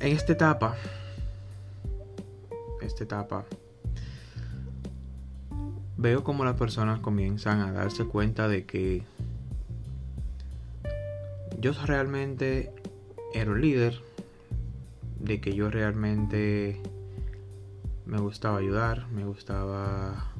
en 0.00 0.12
esta 0.12 0.32
etapa, 0.32 0.76
esta 2.80 3.04
etapa, 3.04 3.44
veo 5.96 6.24
como 6.24 6.44
las 6.44 6.56
personas 6.56 7.00
comienzan 7.00 7.60
a 7.60 7.72
darse 7.72 8.04
cuenta 8.04 8.48
de 8.48 8.66
que 8.66 9.02
yo 11.58 11.72
realmente 11.84 12.72
era 13.34 13.50
un 13.50 13.60
líder, 13.60 14.02
de 15.20 15.40
que 15.40 15.54
yo 15.54 15.70
realmente 15.70 16.80
me 18.04 18.18
gustaba 18.18 18.58
ayudar, 18.58 19.08
me 19.08 19.24
gustaba 19.24 20.32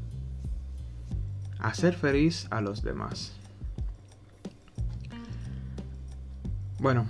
hacer 1.58 1.94
feliz 1.94 2.46
a 2.50 2.60
los 2.60 2.82
demás. 2.82 3.36
Bueno, 6.78 7.06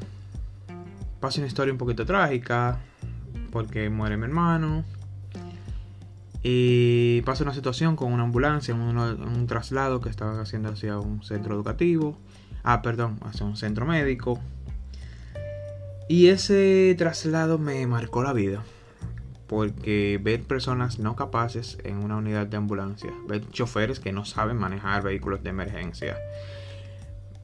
pasa 1.20 1.40
una 1.40 1.48
historia 1.48 1.72
un 1.72 1.78
poquito 1.78 2.06
trágica 2.06 2.80
porque 3.50 3.90
muere 3.90 4.16
mi 4.16 4.24
hermano 4.24 4.84
y 6.42 7.22
pasa 7.22 7.42
una 7.42 7.52
situación 7.52 7.96
con 7.96 8.12
una 8.12 8.22
ambulancia 8.22 8.72
en 8.72 8.80
un, 8.80 9.46
traslado 9.48 10.00
que 10.00 10.08
estaban 10.08 10.38
haciendo 10.38 10.70
hacia 10.70 10.98
un 10.98 11.24
centro 11.24 11.54
educativo, 11.54 12.16
ah, 12.66 12.82
perdón, 12.82 13.18
hacia 13.22 13.46
un 13.46 13.56
centro 13.56 13.86
médico. 13.86 14.40
Y 16.08 16.28
ese 16.28 16.94
traslado 16.98 17.58
me 17.58 17.86
marcó 17.86 18.22
la 18.22 18.32
vida 18.32 18.62
porque 19.46 20.18
ver 20.20 20.42
personas 20.42 20.98
no 20.98 21.14
capaces 21.14 21.78
en 21.84 21.98
una 21.98 22.16
unidad 22.16 22.48
de 22.48 22.56
ambulancia, 22.56 23.12
ver 23.28 23.48
choferes 23.50 24.00
que 24.00 24.12
no 24.12 24.24
saben 24.24 24.56
manejar 24.56 25.04
vehículos 25.04 25.44
de 25.44 25.50
emergencia, 25.50 26.16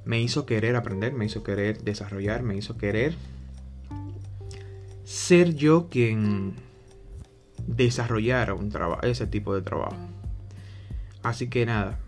me 0.04 0.20
hizo 0.20 0.44
querer 0.44 0.74
aprender, 0.74 1.12
me 1.12 1.26
hizo 1.26 1.44
querer 1.44 1.82
desarrollar, 1.84 2.42
me 2.42 2.56
hizo 2.56 2.76
querer 2.76 3.14
ser 5.04 5.54
yo 5.54 5.88
quien 5.88 6.54
desarrollara 7.68 8.54
un 8.54 8.72
ese 9.02 9.28
tipo 9.28 9.54
de 9.54 9.62
trabajo. 9.62 9.96
Así 11.22 11.48
que 11.48 11.64
nada, 11.64 12.00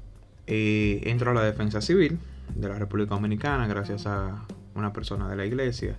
eh, 0.49 1.03
entro 1.05 1.31
a 1.31 1.35
la 1.35 1.45
defensa 1.45 1.81
civil 1.81 2.19
de 2.55 2.69
la 2.69 2.79
República 2.79 3.15
Dominicana 3.15 3.67
gracias 3.67 4.07
a 4.07 4.45
una 4.75 4.93
persona 4.93 5.29
de 5.29 5.37
la 5.37 5.47
iglesia 5.47 5.99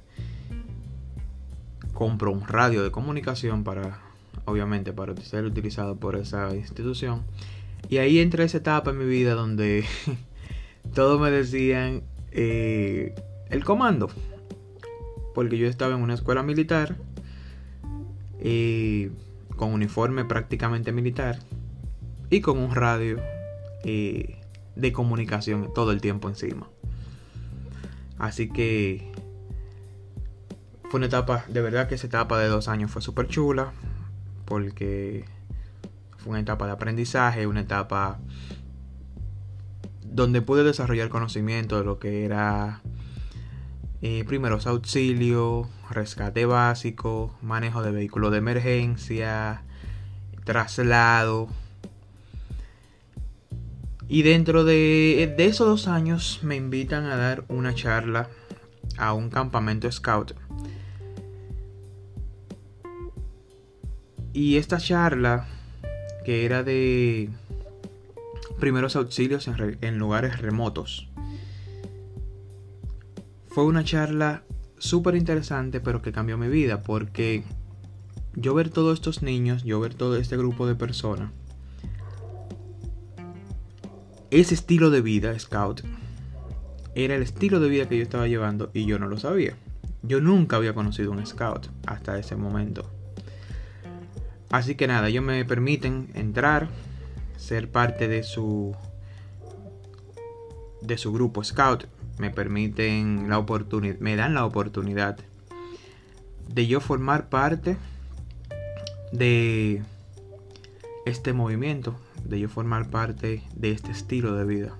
compro 1.96 2.32
un 2.32 2.46
radio 2.48 2.84
de 2.84 2.92
comunicación 2.92 3.64
para, 3.64 4.00
obviamente, 4.44 4.94
para 4.94 5.16
ser 5.18 5.46
utilizado 5.46 5.96
por 5.96 6.16
esa 6.16 6.54
institución. 6.54 7.24
Y 7.90 7.98
ahí 7.98 8.20
entra 8.20 8.44
esa 8.44 8.58
etapa 8.58 8.92
en 8.92 9.00
mi 9.00 9.06
vida 9.06 9.34
donde 9.34 9.86
todos 10.94 11.20
me 11.20 11.32
decían 11.32 12.04
eh, 12.32 13.16
el 13.50 13.64
comando. 13.64 14.10
Porque 15.34 15.58
yo 15.58 15.68
estaba 15.68 15.96
en 15.96 16.02
una 16.02 16.14
escuela 16.14 16.44
militar 16.44 16.96
con 19.56 19.74
uniforme 19.74 20.24
prácticamente 20.24 20.92
militar 20.92 21.40
y 22.30 22.42
con 22.42 22.60
un 22.60 22.76
radio 22.76 23.18
de 24.76 24.92
comunicación 24.92 25.74
todo 25.74 25.92
el 25.92 26.02
tiempo 26.02 26.30
encima. 26.30 26.68
Así 28.18 28.50
que 28.50 29.12
fue 30.90 31.00
una 31.00 31.08
etapa, 31.08 31.46
de 31.48 31.62
verdad 31.62 31.88
que 31.88 31.96
esa 31.96 32.08
etapa 32.08 32.40
de 32.40 32.48
dos 32.48 32.68
años 32.68 32.92
fue 32.92 33.02
súper 33.02 33.28
chula, 33.28 33.74
porque 34.46 35.26
fue 36.18 36.32
una 36.32 36.40
etapa 36.40 36.66
de 36.66 36.74
aprendizaje, 36.74 37.48
una 37.48 37.62
etapa 37.62 38.20
donde 40.04 40.42
pude 40.42 40.64
desarrollar 40.64 41.10
conocimiento 41.10 41.78
de 41.78 41.84
lo 41.84 42.00
que 42.00 42.24
era 42.26 42.82
eh, 44.02 44.24
primeros 44.26 44.68
auxilios, 44.68 45.68
rescate 45.90 46.46
básico, 46.46 47.36
manejo 47.42 47.82
de 47.82 47.92
vehículos 47.92 48.32
de 48.32 48.38
emergencia, 48.38 49.64
traslado. 50.46 51.50
Y 54.08 54.22
dentro 54.22 54.64
de, 54.64 55.36
esos 55.38 55.68
dos 55.68 55.88
años 55.88 56.40
me 56.44 56.56
invitan 56.56 57.06
a 57.06 57.16
dar 57.16 57.44
una 57.48 57.74
charla 57.74 58.30
a 58.98 59.14
un 59.14 59.30
campamento 59.30 59.92
scout. 59.92 60.36
Y 64.32 64.58
esta 64.58 64.78
charla, 64.78 65.48
que 66.24 66.46
era 66.46 66.62
de 66.62 67.30
primeros 68.60 68.96
auxilios 68.96 69.50
en, 69.82 69.98
lugares 69.98 70.40
remotos, 70.40 71.10
fue 73.48 73.66
una 73.66 73.84
charla 73.84 74.44
súper 74.78 75.16
interesante, 75.16 75.80
pero 75.80 76.02
que 76.02 76.12
cambió 76.12 76.38
mi 76.38 76.50
vida, 76.50 76.84
porque 76.84 77.44
yo 78.36 78.54
ver 78.54 78.70
todos 78.70 78.96
estos 78.96 79.24
niños, 79.24 79.64
yo 79.64 79.80
ver 79.80 79.96
todo 79.96 80.18
este 80.18 80.38
grupo 80.38 80.68
de 80.68 80.76
personas, 80.76 81.32
ese 84.32 84.54
estilo 84.54 84.90
de 84.90 85.02
vida, 85.02 85.38
Scout, 85.40 85.82
era 86.96 87.16
el 87.16 87.22
estilo 87.22 87.60
de 87.60 87.70
vida 87.70 87.88
que 87.88 87.98
yo 87.98 88.04
estaba 88.04 88.28
llevando 88.28 88.72
y 88.74 88.86
yo 88.86 89.00
no 89.00 89.08
lo 89.08 89.18
sabía. 89.18 89.56
Yo 90.04 90.22
nunca 90.22 90.56
había 90.56 90.74
conocido 90.74 91.12
un 91.12 91.26
Scout 91.26 91.68
hasta 91.86 92.18
ese 92.18 92.36
momento. 92.36 92.90
Así 94.50 94.76
que 94.76 94.88
nada, 94.88 95.10
ellos 95.10 95.24
me 95.24 95.44
permiten 95.44 96.10
entrar, 96.14 96.70
ser 97.38 97.70
parte 97.70 98.08
de 98.08 98.24
su 98.24 98.76
de 100.82 100.98
su 100.98 101.12
grupo 101.12 101.44
scout, 101.44 101.86
me 102.20 102.30
permiten 102.30 103.28
la 103.28 103.40
oportunidad, 103.40 103.98
me 104.00 104.16
dan 104.16 104.34
la 104.34 104.46
oportunidad 104.46 105.18
de 106.48 106.68
yo 106.68 106.80
formar 106.80 107.28
parte 107.28 107.78
de 109.12 109.82
este 111.06 111.34
movimiento, 111.34 111.96
de 112.26 112.40
yo 112.40 112.50
formar 112.50 112.90
parte 112.90 113.44
de 113.56 113.72
este 113.72 113.92
estilo 113.92 114.36
de 114.36 114.46
vida. 114.46 114.76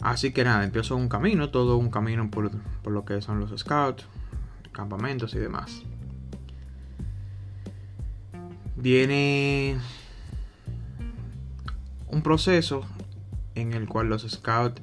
Así 0.00 0.32
que 0.32 0.44
nada, 0.44 0.64
empiezo 0.64 0.96
un 0.96 1.08
camino, 1.08 1.50
todo 1.50 1.78
un 1.78 1.90
camino 1.90 2.30
por, 2.30 2.50
por 2.82 2.92
lo 2.92 3.04
que 3.04 3.22
son 3.22 3.40
los 3.40 3.58
scouts, 3.58 4.04
campamentos 4.72 5.34
y 5.34 5.38
demás 5.38 5.84
viene 8.84 9.78
un 12.08 12.22
proceso 12.22 12.84
en 13.54 13.72
el 13.72 13.88
cual 13.88 14.08
los 14.08 14.30
scouts 14.30 14.82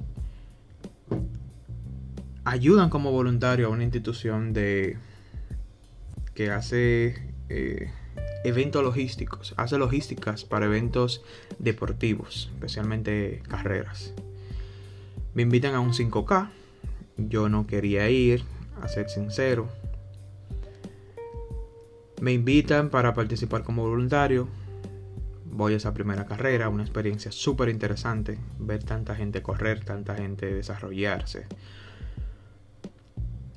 ayudan 2.44 2.90
como 2.90 3.12
voluntario 3.12 3.68
a 3.68 3.70
una 3.70 3.84
institución 3.84 4.52
de 4.52 4.98
que 6.34 6.50
hace 6.50 7.32
eh, 7.48 7.92
eventos 8.44 8.82
logísticos, 8.82 9.54
hace 9.56 9.78
logísticas 9.78 10.44
para 10.44 10.66
eventos 10.66 11.22
deportivos, 11.58 12.50
especialmente 12.54 13.42
carreras. 13.48 14.12
Me 15.34 15.42
invitan 15.42 15.74
a 15.74 15.80
un 15.80 15.92
5K, 15.92 16.50
yo 17.16 17.48
no 17.48 17.66
quería 17.66 18.08
ir, 18.10 18.44
a 18.80 18.88
ser 18.88 19.08
sincero. 19.08 19.68
Me 22.20 22.32
invitan 22.32 22.90
para 22.90 23.14
participar 23.14 23.62
como 23.62 23.88
voluntario. 23.88 24.48
Voy 25.46 25.74
a 25.74 25.76
esa 25.76 25.92
primera 25.94 26.24
carrera, 26.26 26.68
una 26.68 26.82
experiencia 26.82 27.30
súper 27.30 27.68
interesante, 27.68 28.38
ver 28.58 28.84
tanta 28.84 29.14
gente 29.14 29.42
correr, 29.42 29.84
tanta 29.84 30.14
gente 30.14 30.52
desarrollarse. 30.52 31.46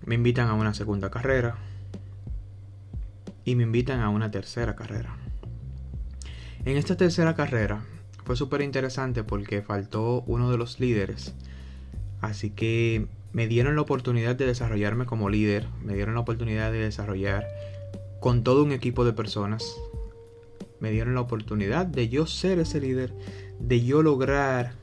Me 0.05 0.15
invitan 0.15 0.49
a 0.49 0.53
una 0.53 0.73
segunda 0.73 1.09
carrera, 1.09 1.57
y 3.45 3.55
me 3.55 3.63
invitan 3.63 4.01
a 4.01 4.09
una 4.09 4.31
tercera 4.31 4.75
carrera. 4.75 5.15
En 6.65 6.77
esta 6.77 6.97
tercera 6.97 7.35
carrera 7.35 7.85
fue 8.25 8.35
súper 8.35 8.61
interesante 8.61 9.23
porque 9.23 9.61
faltó 9.61 10.23
uno 10.25 10.49
de 10.49 10.57
los 10.57 10.79
líderes, 10.79 11.35
así 12.21 12.49
que 12.49 13.07
me 13.33 13.47
dieron 13.47 13.75
la 13.75 13.83
oportunidad 13.83 14.35
de 14.35 14.47
desarrollarme 14.47 15.05
como 15.05 15.29
líder, 15.29 15.67
me 15.83 15.93
dieron 15.93 16.15
la 16.15 16.21
oportunidad 16.21 16.71
de 16.71 16.79
desarrollar 16.79 17.45
con 18.19 18.43
todo 18.43 18.63
un 18.63 18.71
equipo 18.71 19.05
de 19.05 19.13
personas, 19.13 19.77
me 20.79 20.89
dieron 20.89 21.13
la 21.13 21.21
oportunidad 21.21 21.85
de 21.85 22.09
yo 22.09 22.25
ser 22.25 22.57
ese 22.57 22.81
líder, 22.81 23.13
de 23.59 23.83
yo 23.83 24.01
lograr 24.01 24.73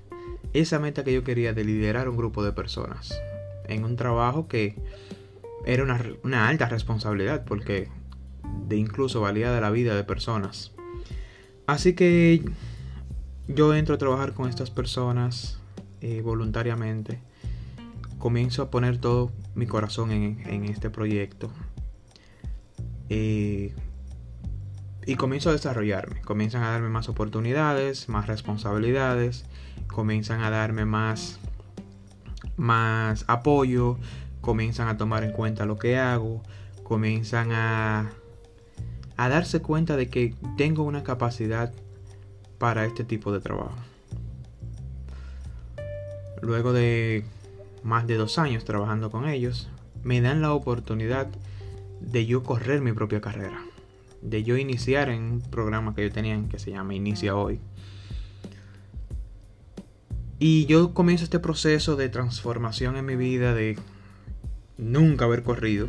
esa 0.52 0.78
meta 0.78 1.02
que 1.02 1.12
yo 1.12 1.24
quería 1.24 1.52
de 1.52 1.64
liderar 1.64 2.08
un 2.08 2.16
grupo 2.16 2.44
de 2.44 2.52
personas 2.52 3.20
en 3.66 3.84
un 3.84 3.96
trabajo 3.96 4.46
que 4.46 4.76
era 5.64 5.82
una, 5.82 6.00
una 6.22 6.48
alta 6.48 6.68
responsabilidad 6.68 7.44
porque 7.44 7.88
de 8.68 8.76
incluso 8.76 9.20
valía 9.20 9.52
de 9.52 9.60
la 9.60 9.70
vida 9.70 9.94
de 9.94 10.04
personas. 10.04 10.72
Así 11.66 11.94
que 11.94 12.44
yo 13.48 13.74
entro 13.74 13.94
a 13.94 13.98
trabajar 13.98 14.34
con 14.34 14.48
estas 14.48 14.70
personas 14.70 15.58
eh, 16.00 16.20
voluntariamente. 16.22 17.20
Comienzo 18.18 18.62
a 18.62 18.70
poner 18.70 18.98
todo 18.98 19.32
mi 19.54 19.66
corazón 19.66 20.10
en, 20.10 20.64
este 20.64 20.90
proyecto. 20.90 21.50
Eh, 23.08 23.74
y 25.06 25.16
comienzo 25.16 25.50
a 25.50 25.52
desarrollarme. 25.52 26.20
Comienzan 26.22 26.62
a 26.62 26.70
darme 26.70 26.88
más 26.88 27.08
oportunidades, 27.08 28.08
más 28.08 28.26
responsabilidades. 28.26 29.44
Comienzan 29.88 30.42
a 30.42 30.50
darme 30.50 30.84
más, 30.84 31.40
más 32.56 33.24
apoyo. 33.26 33.98
Comienzan 34.40 34.88
a 34.88 34.96
tomar 34.96 35.24
en 35.24 35.32
cuenta 35.32 35.66
lo 35.66 35.78
que 35.78 35.98
hago. 35.98 36.42
Comienzan 36.84 37.52
a 37.52 38.12
a 39.16 39.28
darse 39.28 39.60
cuenta 39.60 39.96
de 39.96 40.08
que 40.08 40.34
tengo 40.56 40.82
una 40.82 41.02
capacidad 41.02 41.72
para 42.58 42.84
este 42.84 43.04
tipo 43.04 43.32
de 43.32 43.40
trabajo. 43.40 43.76
Luego 46.40 46.72
de 46.72 47.24
más 47.82 48.06
de 48.06 48.16
dos 48.16 48.38
años 48.38 48.64
trabajando 48.64 49.10
con 49.10 49.28
ellos, 49.28 49.68
me 50.02 50.20
dan 50.20 50.42
la 50.42 50.52
oportunidad 50.52 51.28
de 52.00 52.26
yo 52.26 52.42
correr 52.42 52.80
mi 52.80 52.92
propia 52.92 53.20
carrera. 53.20 53.62
De 54.20 54.42
yo 54.42 54.56
iniciar 54.56 55.08
en 55.08 55.22
un 55.22 55.40
programa 55.40 55.94
que 55.94 56.02
yo 56.02 56.12
tenía 56.12 56.40
que 56.48 56.58
se 56.58 56.70
llama 56.70 56.94
Inicia 56.94 57.36
Hoy. 57.36 57.60
Y 60.38 60.66
yo 60.66 60.92
comienzo 60.94 61.24
este 61.24 61.38
proceso 61.38 61.94
de 61.96 62.08
transformación 62.08 62.96
en 62.96 63.06
mi 63.06 63.14
vida 63.14 63.54
de 63.54 63.78
nunca 64.76 65.24
haber 65.26 65.44
corrido 65.44 65.88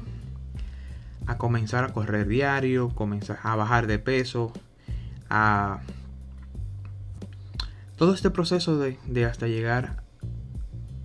a 1.25 1.37
comenzar 1.37 1.83
a 1.83 1.93
correr 1.93 2.27
diario, 2.27 2.89
comenzar 2.89 3.39
a 3.43 3.55
bajar 3.55 3.87
de 3.87 3.99
peso, 3.99 4.51
a 5.29 5.79
todo 7.97 8.13
este 8.13 8.29
proceso 8.29 8.77
de, 8.77 9.25
hasta 9.25 9.47
llegar 9.47 10.03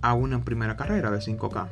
a 0.01 0.13
una 0.13 0.43
primera 0.43 0.75
carrera 0.75 1.11
de 1.11 1.19
5K. 1.19 1.69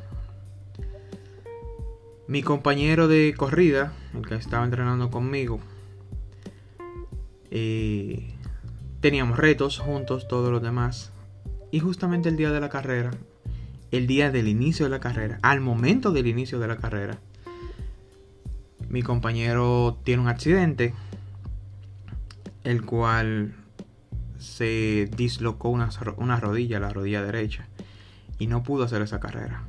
Mi 2.27 2.43
compañero 2.43 3.07
de 3.07 3.33
corrida, 3.35 3.93
el 4.13 4.27
que 4.27 4.35
estaba 4.35 4.65
entrenando 4.65 5.09
conmigo, 5.09 5.59
eh, 7.51 8.33
teníamos 8.99 9.37
retos 9.37 9.79
juntos, 9.79 10.27
todos 10.27 10.51
los 10.51 10.61
demás. 10.61 11.11
Y 11.71 11.79
justamente 11.79 12.29
el 12.29 12.37
día 12.37 12.51
de 12.51 12.59
la 12.59 12.69
carrera, 12.69 13.11
el 13.91 14.07
día 14.07 14.31
del 14.31 14.47
inicio 14.47 14.85
de 14.85 14.89
la 14.89 14.99
carrera, 14.99 15.39
al 15.41 15.61
momento 15.61 16.11
del 16.11 16.27
inicio 16.27 16.59
de 16.59 16.67
la 16.67 16.77
carrera, 16.77 17.19
mi 18.89 19.01
compañero 19.01 19.97
tiene 20.03 20.21
un 20.21 20.27
accidente, 20.27 20.93
el 22.63 22.85
cual 22.85 23.53
se 24.37 25.09
dislocó 25.15 25.69
una, 25.69 25.89
una, 26.17 26.39
rodilla, 26.39 26.79
la 26.79 26.93
rodilla 26.93 27.21
derecha, 27.23 27.67
y 28.39 28.47
no 28.47 28.63
pudo 28.63 28.83
hacer 28.83 29.01
esa 29.01 29.19
carrera. 29.19 29.63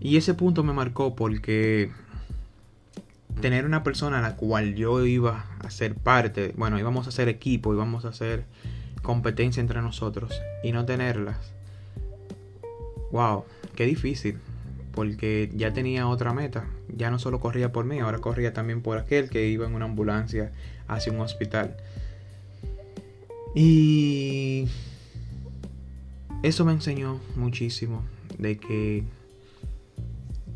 Y 0.00 0.16
ese 0.16 0.34
punto 0.34 0.62
me 0.62 0.72
marcó 0.72 1.14
porque 1.16 1.90
tener 3.40 3.66
una 3.66 3.82
persona 3.82 4.18
a 4.18 4.22
la 4.22 4.36
cual 4.36 4.74
yo 4.74 5.04
iba 5.04 5.46
a 5.64 5.70
ser 5.70 5.94
parte, 5.94 6.54
bueno, 6.56 6.78
íbamos 6.78 7.06
a 7.08 7.12
ser 7.12 7.28
equipo, 7.28 7.72
íbamos 7.74 8.04
a 8.04 8.08
hacer 8.08 8.44
competencia 9.02 9.60
entre 9.60 9.80
nosotros, 9.80 10.40
y 10.62 10.72
no 10.72 10.84
tenerlas, 10.84 11.52
wow, 13.12 13.44
qué 13.76 13.86
difícil 13.86 14.38
porque 14.98 15.48
ya 15.54 15.72
tenía 15.72 16.08
otra 16.08 16.34
meta. 16.34 16.64
Ya 16.88 17.08
no 17.08 17.20
solo 17.20 17.38
corría 17.38 17.70
por 17.70 17.84
mí, 17.84 18.00
ahora 18.00 18.18
corría 18.18 18.52
también 18.52 18.82
por 18.82 18.98
aquel 18.98 19.30
que 19.30 19.46
iba 19.46 19.64
en 19.64 19.76
una 19.76 19.84
ambulancia 19.84 20.50
hacia 20.88 21.12
un 21.12 21.20
hospital. 21.20 21.76
Y 23.54 24.66
eso 26.42 26.64
me 26.64 26.72
enseñó 26.72 27.20
muchísimo 27.36 28.02
de 28.38 28.58
que 28.58 29.04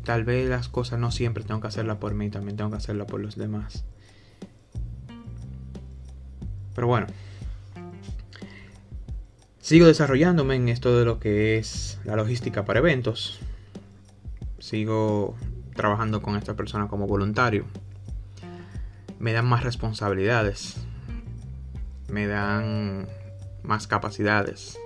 tal 0.03 0.25
vez 0.25 0.49
las 0.49 0.67
cosas 0.67 0.99
no 0.99 1.09
siempre 1.09 1.45
tengo 1.45 1.61
que 1.61 1.67
hacerlas 1.67 1.99
por 1.99 2.13
mí, 2.13 2.29
también 2.29 2.57
tengo 2.57 2.69
que 2.69 2.75
hacerlas 2.75 3.07
por 3.07 3.21
los 3.21 3.37
demás. 3.37 3.85
Pero 6.75 6.87
bueno, 6.87 7.07
sigo 9.61 9.87
desarrollándome 9.87 10.55
en 10.55 10.67
esto 10.67 10.99
de 10.99 11.05
lo 11.05 11.21
que 11.21 11.57
es 11.57 11.97
la 12.03 12.17
logística 12.17 12.65
para 12.65 12.79
eventos 12.79 13.39
sigo 14.63 15.35
trabajando 15.75 16.21
con 16.21 16.37
esta 16.37 16.53
persona 16.53 16.87
como 16.87 17.05
voluntario. 17.05 17.65
Me 19.19 19.33
dan 19.33 19.45
más 19.45 19.61
responsabilidades. 19.61 20.77
Me 22.07 22.27
dan 22.27 23.09
más 23.61 23.87
capacidades. 23.87 24.79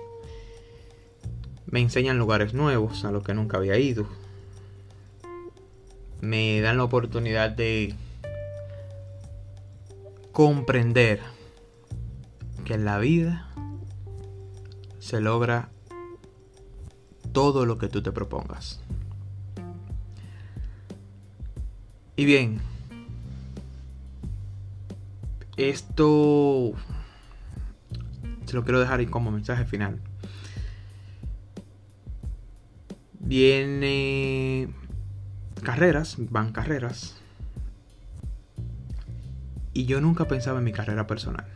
Me 1.66 1.80
enseñan 1.80 2.18
lugares 2.18 2.54
nuevos 2.54 3.04
a 3.04 3.12
los 3.12 3.22
que 3.22 3.34
nunca 3.34 3.58
había 3.58 3.78
ido. 3.78 4.08
Me 6.20 6.60
dan 6.60 6.78
la 6.78 6.84
oportunidad 6.84 7.50
de 7.50 7.94
comprender 10.32 11.20
que 12.64 12.74
en 12.74 12.84
la 12.84 12.98
vida 12.98 13.48
se 14.98 15.20
logra 15.20 15.68
todo 17.32 17.64
lo 17.64 17.78
que 17.78 17.86
tú 17.86 18.02
te 18.02 18.10
propongas. 18.10 18.80
Y 22.18 22.24
bien, 22.24 22.58
esto 25.56 26.72
se 28.44 28.54
lo 28.54 28.64
quiero 28.64 28.80
dejar 28.80 29.08
como 29.08 29.30
mensaje 29.30 29.64
final. 29.64 30.00
Viene 33.20 34.68
carreras, 35.62 36.16
van 36.18 36.50
carreras. 36.50 37.20
Y 39.72 39.84
yo 39.84 40.00
nunca 40.00 40.26
pensaba 40.26 40.58
en 40.58 40.64
mi 40.64 40.72
carrera 40.72 41.06
personal. 41.06 41.46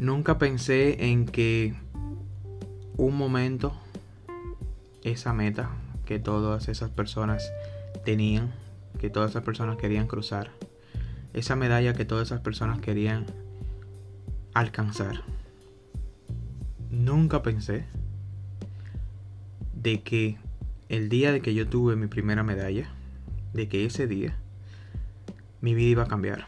Nunca 0.00 0.38
pensé 0.38 1.10
en 1.10 1.26
que 1.26 1.74
un 2.96 3.18
momento, 3.18 3.74
esa 5.04 5.34
meta 5.34 5.68
que 6.06 6.18
todas 6.18 6.68
esas 6.68 6.88
personas 6.88 7.52
tenían, 8.06 8.52
que 9.00 9.10
todas 9.10 9.30
esas 9.30 9.42
personas 9.42 9.76
querían 9.76 10.06
cruzar. 10.06 10.52
Esa 11.34 11.56
medalla 11.56 11.92
que 11.92 12.04
todas 12.04 12.28
esas 12.28 12.40
personas 12.40 12.80
querían 12.80 13.26
alcanzar. 14.54 15.24
Nunca 16.88 17.42
pensé 17.42 17.84
de 19.74 20.02
que 20.02 20.38
el 20.88 21.08
día 21.08 21.32
de 21.32 21.42
que 21.42 21.52
yo 21.52 21.68
tuve 21.68 21.96
mi 21.96 22.06
primera 22.06 22.44
medalla, 22.44 22.88
de 23.52 23.68
que 23.68 23.84
ese 23.84 24.06
día 24.06 24.36
mi 25.60 25.74
vida 25.74 25.90
iba 25.90 26.02
a 26.04 26.08
cambiar. 26.08 26.46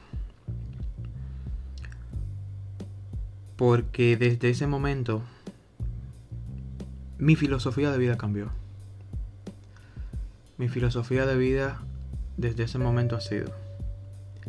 Porque 3.56 4.16
desde 4.16 4.50
ese 4.50 4.68
momento 4.68 5.22
mi 7.18 7.34
filosofía 7.34 7.90
de 7.90 7.98
vida 7.98 8.16
cambió. 8.16 8.52
Mi 10.58 10.68
filosofía 10.68 11.24
de 11.24 11.36
vida 11.36 11.80
desde 12.36 12.64
ese 12.64 12.78
momento 12.78 13.14
ha 13.14 13.20
sido, 13.20 13.52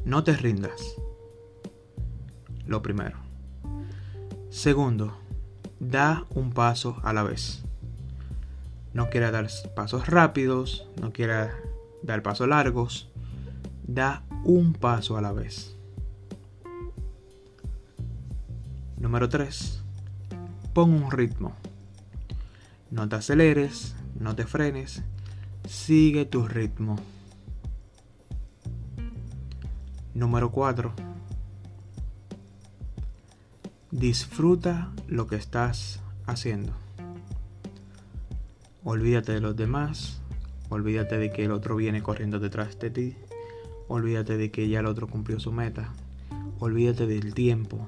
No 0.05 0.23
te 0.23 0.35
rindas. 0.35 0.95
Lo 2.65 2.81
primero. 2.81 3.17
Segundo, 4.49 5.15
da 5.79 6.25
un 6.31 6.51
paso 6.51 6.97
a 7.03 7.13
la 7.13 7.21
vez. 7.21 7.63
No 8.91 9.11
quieras 9.11 9.31
dar 9.31 9.47
pasos 9.75 10.07
rápidos, 10.07 10.87
no 10.99 11.13
quieras 11.13 11.51
dar 12.01 12.23
pasos 12.23 12.47
largos. 12.47 13.11
Da 13.85 14.23
un 14.43 14.73
paso 14.73 15.15
a 15.15 15.21
la 15.21 15.31
vez. 15.31 15.75
Número 18.97 19.29
3. 19.29 19.83
Pon 20.73 20.91
un 20.91 21.11
ritmo. 21.11 21.53
No 22.89 23.07
te 23.07 23.17
aceleres, 23.17 23.95
no 24.19 24.35
te 24.35 24.47
frenes, 24.47 25.03
sigue 25.67 26.25
tu 26.25 26.47
ritmo. 26.47 26.97
Número 30.13 30.51
4. 30.51 30.93
Disfruta 33.91 34.91
lo 35.07 35.27
que 35.27 35.35
estás 35.35 36.01
haciendo. 36.25 36.73
Olvídate 38.83 39.33
de 39.33 39.41
los 39.41 39.55
demás, 39.55 40.21
olvídate 40.69 41.17
de 41.17 41.31
que 41.31 41.45
el 41.45 41.51
otro 41.51 41.75
viene 41.75 42.01
corriendo 42.01 42.39
detrás 42.39 42.77
de 42.79 42.89
ti, 42.89 43.15
olvídate 43.87 44.37
de 44.37 44.51
que 44.51 44.69
ya 44.69 44.79
el 44.79 44.85
otro 44.85 45.07
cumplió 45.07 45.39
su 45.39 45.51
meta, 45.51 45.93
olvídate 46.59 47.05
del 47.07 47.33
tiempo 47.33 47.87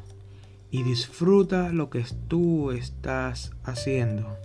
y 0.71 0.83
disfruta 0.83 1.69
lo 1.69 1.89
que 1.89 2.05
tú 2.27 2.71
estás 2.71 3.51
haciendo. 3.63 4.37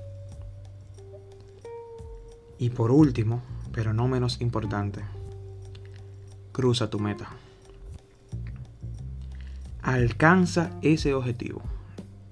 Y 2.59 2.71
por 2.71 2.91
último, 2.91 3.43
pero 3.73 3.93
no 3.93 4.09
menos 4.09 4.41
importante, 4.41 5.03
cruza 6.53 6.89
tu 6.89 6.99
meta. 6.99 7.29
Alcanza 9.83 10.71
ese 10.83 11.15
objetivo. 11.15 11.63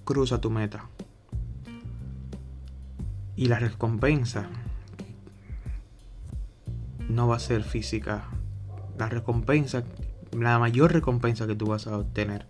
Cruza 0.04 0.40
tu 0.40 0.50
meta. 0.50 0.87
Y 3.37 3.46
la 3.46 3.58
recompensa 3.58 4.48
no 7.08 7.28
va 7.28 7.37
a 7.37 7.40
ser 7.40 7.62
física. 7.62 8.24
La 8.98 9.08
recompensa, 9.08 9.84
la 10.32 10.58
mayor 10.58 10.92
recompensa 10.92 11.46
que 11.46 11.54
tú 11.54 11.66
vas 11.66 11.87
a 11.87 11.98
obtener, 11.98 12.46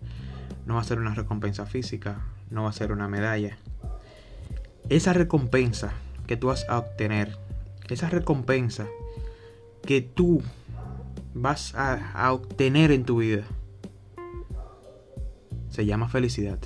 no 0.65 0.75
va 0.75 0.81
a 0.81 0.85
ser 0.85 0.99
una 0.99 1.13
recompensa 1.13 1.65
física, 1.65 2.21
no 2.49 2.63
va 2.63 2.69
a 2.69 2.73
ser 2.73 2.91
una 2.91 3.07
medalla. 3.07 3.57
Esa 4.89 5.13
recompensa 5.13 5.91
que 6.25 6.37
tú 6.37 6.47
vas 6.47 6.65
a 6.69 6.79
obtener 6.79 7.37
esa 7.89 8.09
recompensa 8.09 8.87
que 9.85 10.01
tú 10.01 10.41
vas 11.33 11.75
a, 11.75 12.31
obtener 12.31 12.91
en 12.91 13.05
tu 13.05 13.17
vida 13.17 13.43
se 15.69 15.85
llama 15.85 16.07
felicidad. 16.07 16.59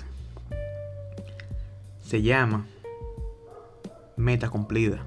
Se 2.01 2.21
llama 2.21 2.67
meta 4.15 4.49
cumplida. 4.49 5.05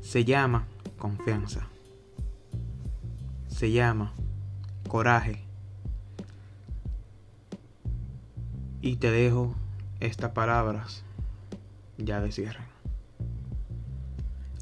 Se 0.00 0.24
llama 0.24 0.66
confianza. 0.98 1.68
Se 3.48 3.70
llama 3.70 4.12
coraje. 4.88 5.44
Y 8.82 8.96
te 8.96 9.10
dejo 9.10 9.54
estas 10.00 10.32
palabras 10.32 11.04
ya 11.96 12.20
de 12.20 12.32
cierre 12.32 12.69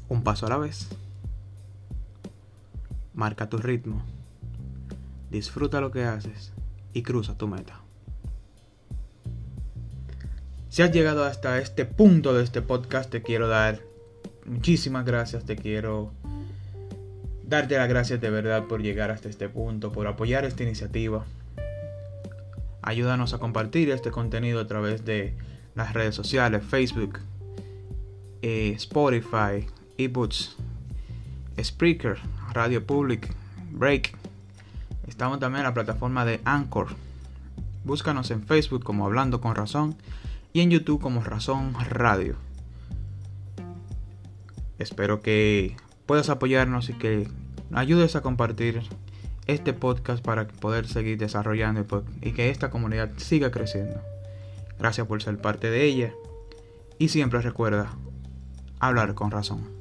un 0.09 0.23
paso 0.23 0.45
a 0.45 0.49
la 0.49 0.57
vez. 0.57 0.87
Marca 3.13 3.47
tu 3.47 3.57
ritmo, 3.57 4.03
disfruta 5.29 5.81
lo 5.81 5.91
que 5.91 6.03
haces 6.03 6.51
y 6.93 7.03
cruza 7.03 7.37
tu 7.37 7.47
meta. 7.47 7.79
Si 10.69 10.81
has 10.81 10.91
llegado 10.91 11.23
hasta 11.23 11.57
este 11.59 11.85
punto 11.85 12.33
de 12.33 12.43
este 12.43 12.61
podcast, 12.61 13.09
te 13.09 13.21
quiero 13.21 13.47
dar 13.47 13.81
muchísimas 14.45 15.05
gracias, 15.05 15.43
te 15.45 15.55
quiero 15.55 16.11
darte 17.43 17.77
las 17.77 17.89
gracias 17.89 18.21
de 18.21 18.29
verdad 18.29 18.65
por 18.65 18.81
llegar 18.81 19.11
hasta 19.11 19.29
este 19.29 19.49
punto, 19.49 19.91
por 19.91 20.07
apoyar 20.07 20.45
esta 20.45 20.63
iniciativa. 20.63 21.25
Ayúdanos 22.81 23.33
a 23.33 23.39
compartir 23.39 23.89
este 23.89 24.11
contenido 24.11 24.59
a 24.59 24.67
través 24.67 25.05
de 25.05 25.33
las 25.75 25.93
redes 25.93 26.15
sociales, 26.15 26.63
Facebook, 26.63 27.19
eh, 28.41 28.73
Spotify, 28.75 29.65
eBooks, 29.99 30.55
Spreaker, 31.61 32.17
Radio 32.53 32.85
Public, 32.85 33.33
Break. 33.73 34.15
Estamos 35.07 35.39
también 35.39 35.59
en 35.59 35.65
la 35.65 35.73
plataforma 35.73 36.23
de 36.23 36.39
Anchor. 36.45 36.87
Búscanos 37.83 38.31
en 38.31 38.43
Facebook 38.43 38.81
como 38.81 39.05
Hablando 39.05 39.41
con 39.41 39.55
Razón 39.55 39.97
y 40.53 40.61
en 40.61 40.71
YouTube 40.71 41.01
como 41.01 41.21
Razón 41.21 41.73
Radio. 41.89 42.37
Espero 44.77 45.21
que 45.21 45.75
puedas 46.05 46.29
apoyarnos 46.29 46.89
y 46.89 46.93
que 46.93 47.27
ayudes 47.73 48.15
a 48.15 48.21
compartir 48.21 48.81
este 49.47 49.73
podcast 49.73 50.23
para 50.23 50.47
poder 50.47 50.87
seguir 50.87 51.17
desarrollando 51.17 52.05
y 52.21 52.31
que 52.31 52.49
esta 52.49 52.69
comunidad 52.69 53.11
siga 53.17 53.51
creciendo. 53.51 53.99
Gracias 54.79 55.05
por 55.07 55.21
ser 55.21 55.41
parte 55.41 55.69
de 55.69 55.83
ella 55.83 56.13
y 56.97 57.09
siempre 57.09 57.41
recuerda 57.41 57.91
hablar 58.79 59.13
con 59.13 59.31
razón. 59.31 59.78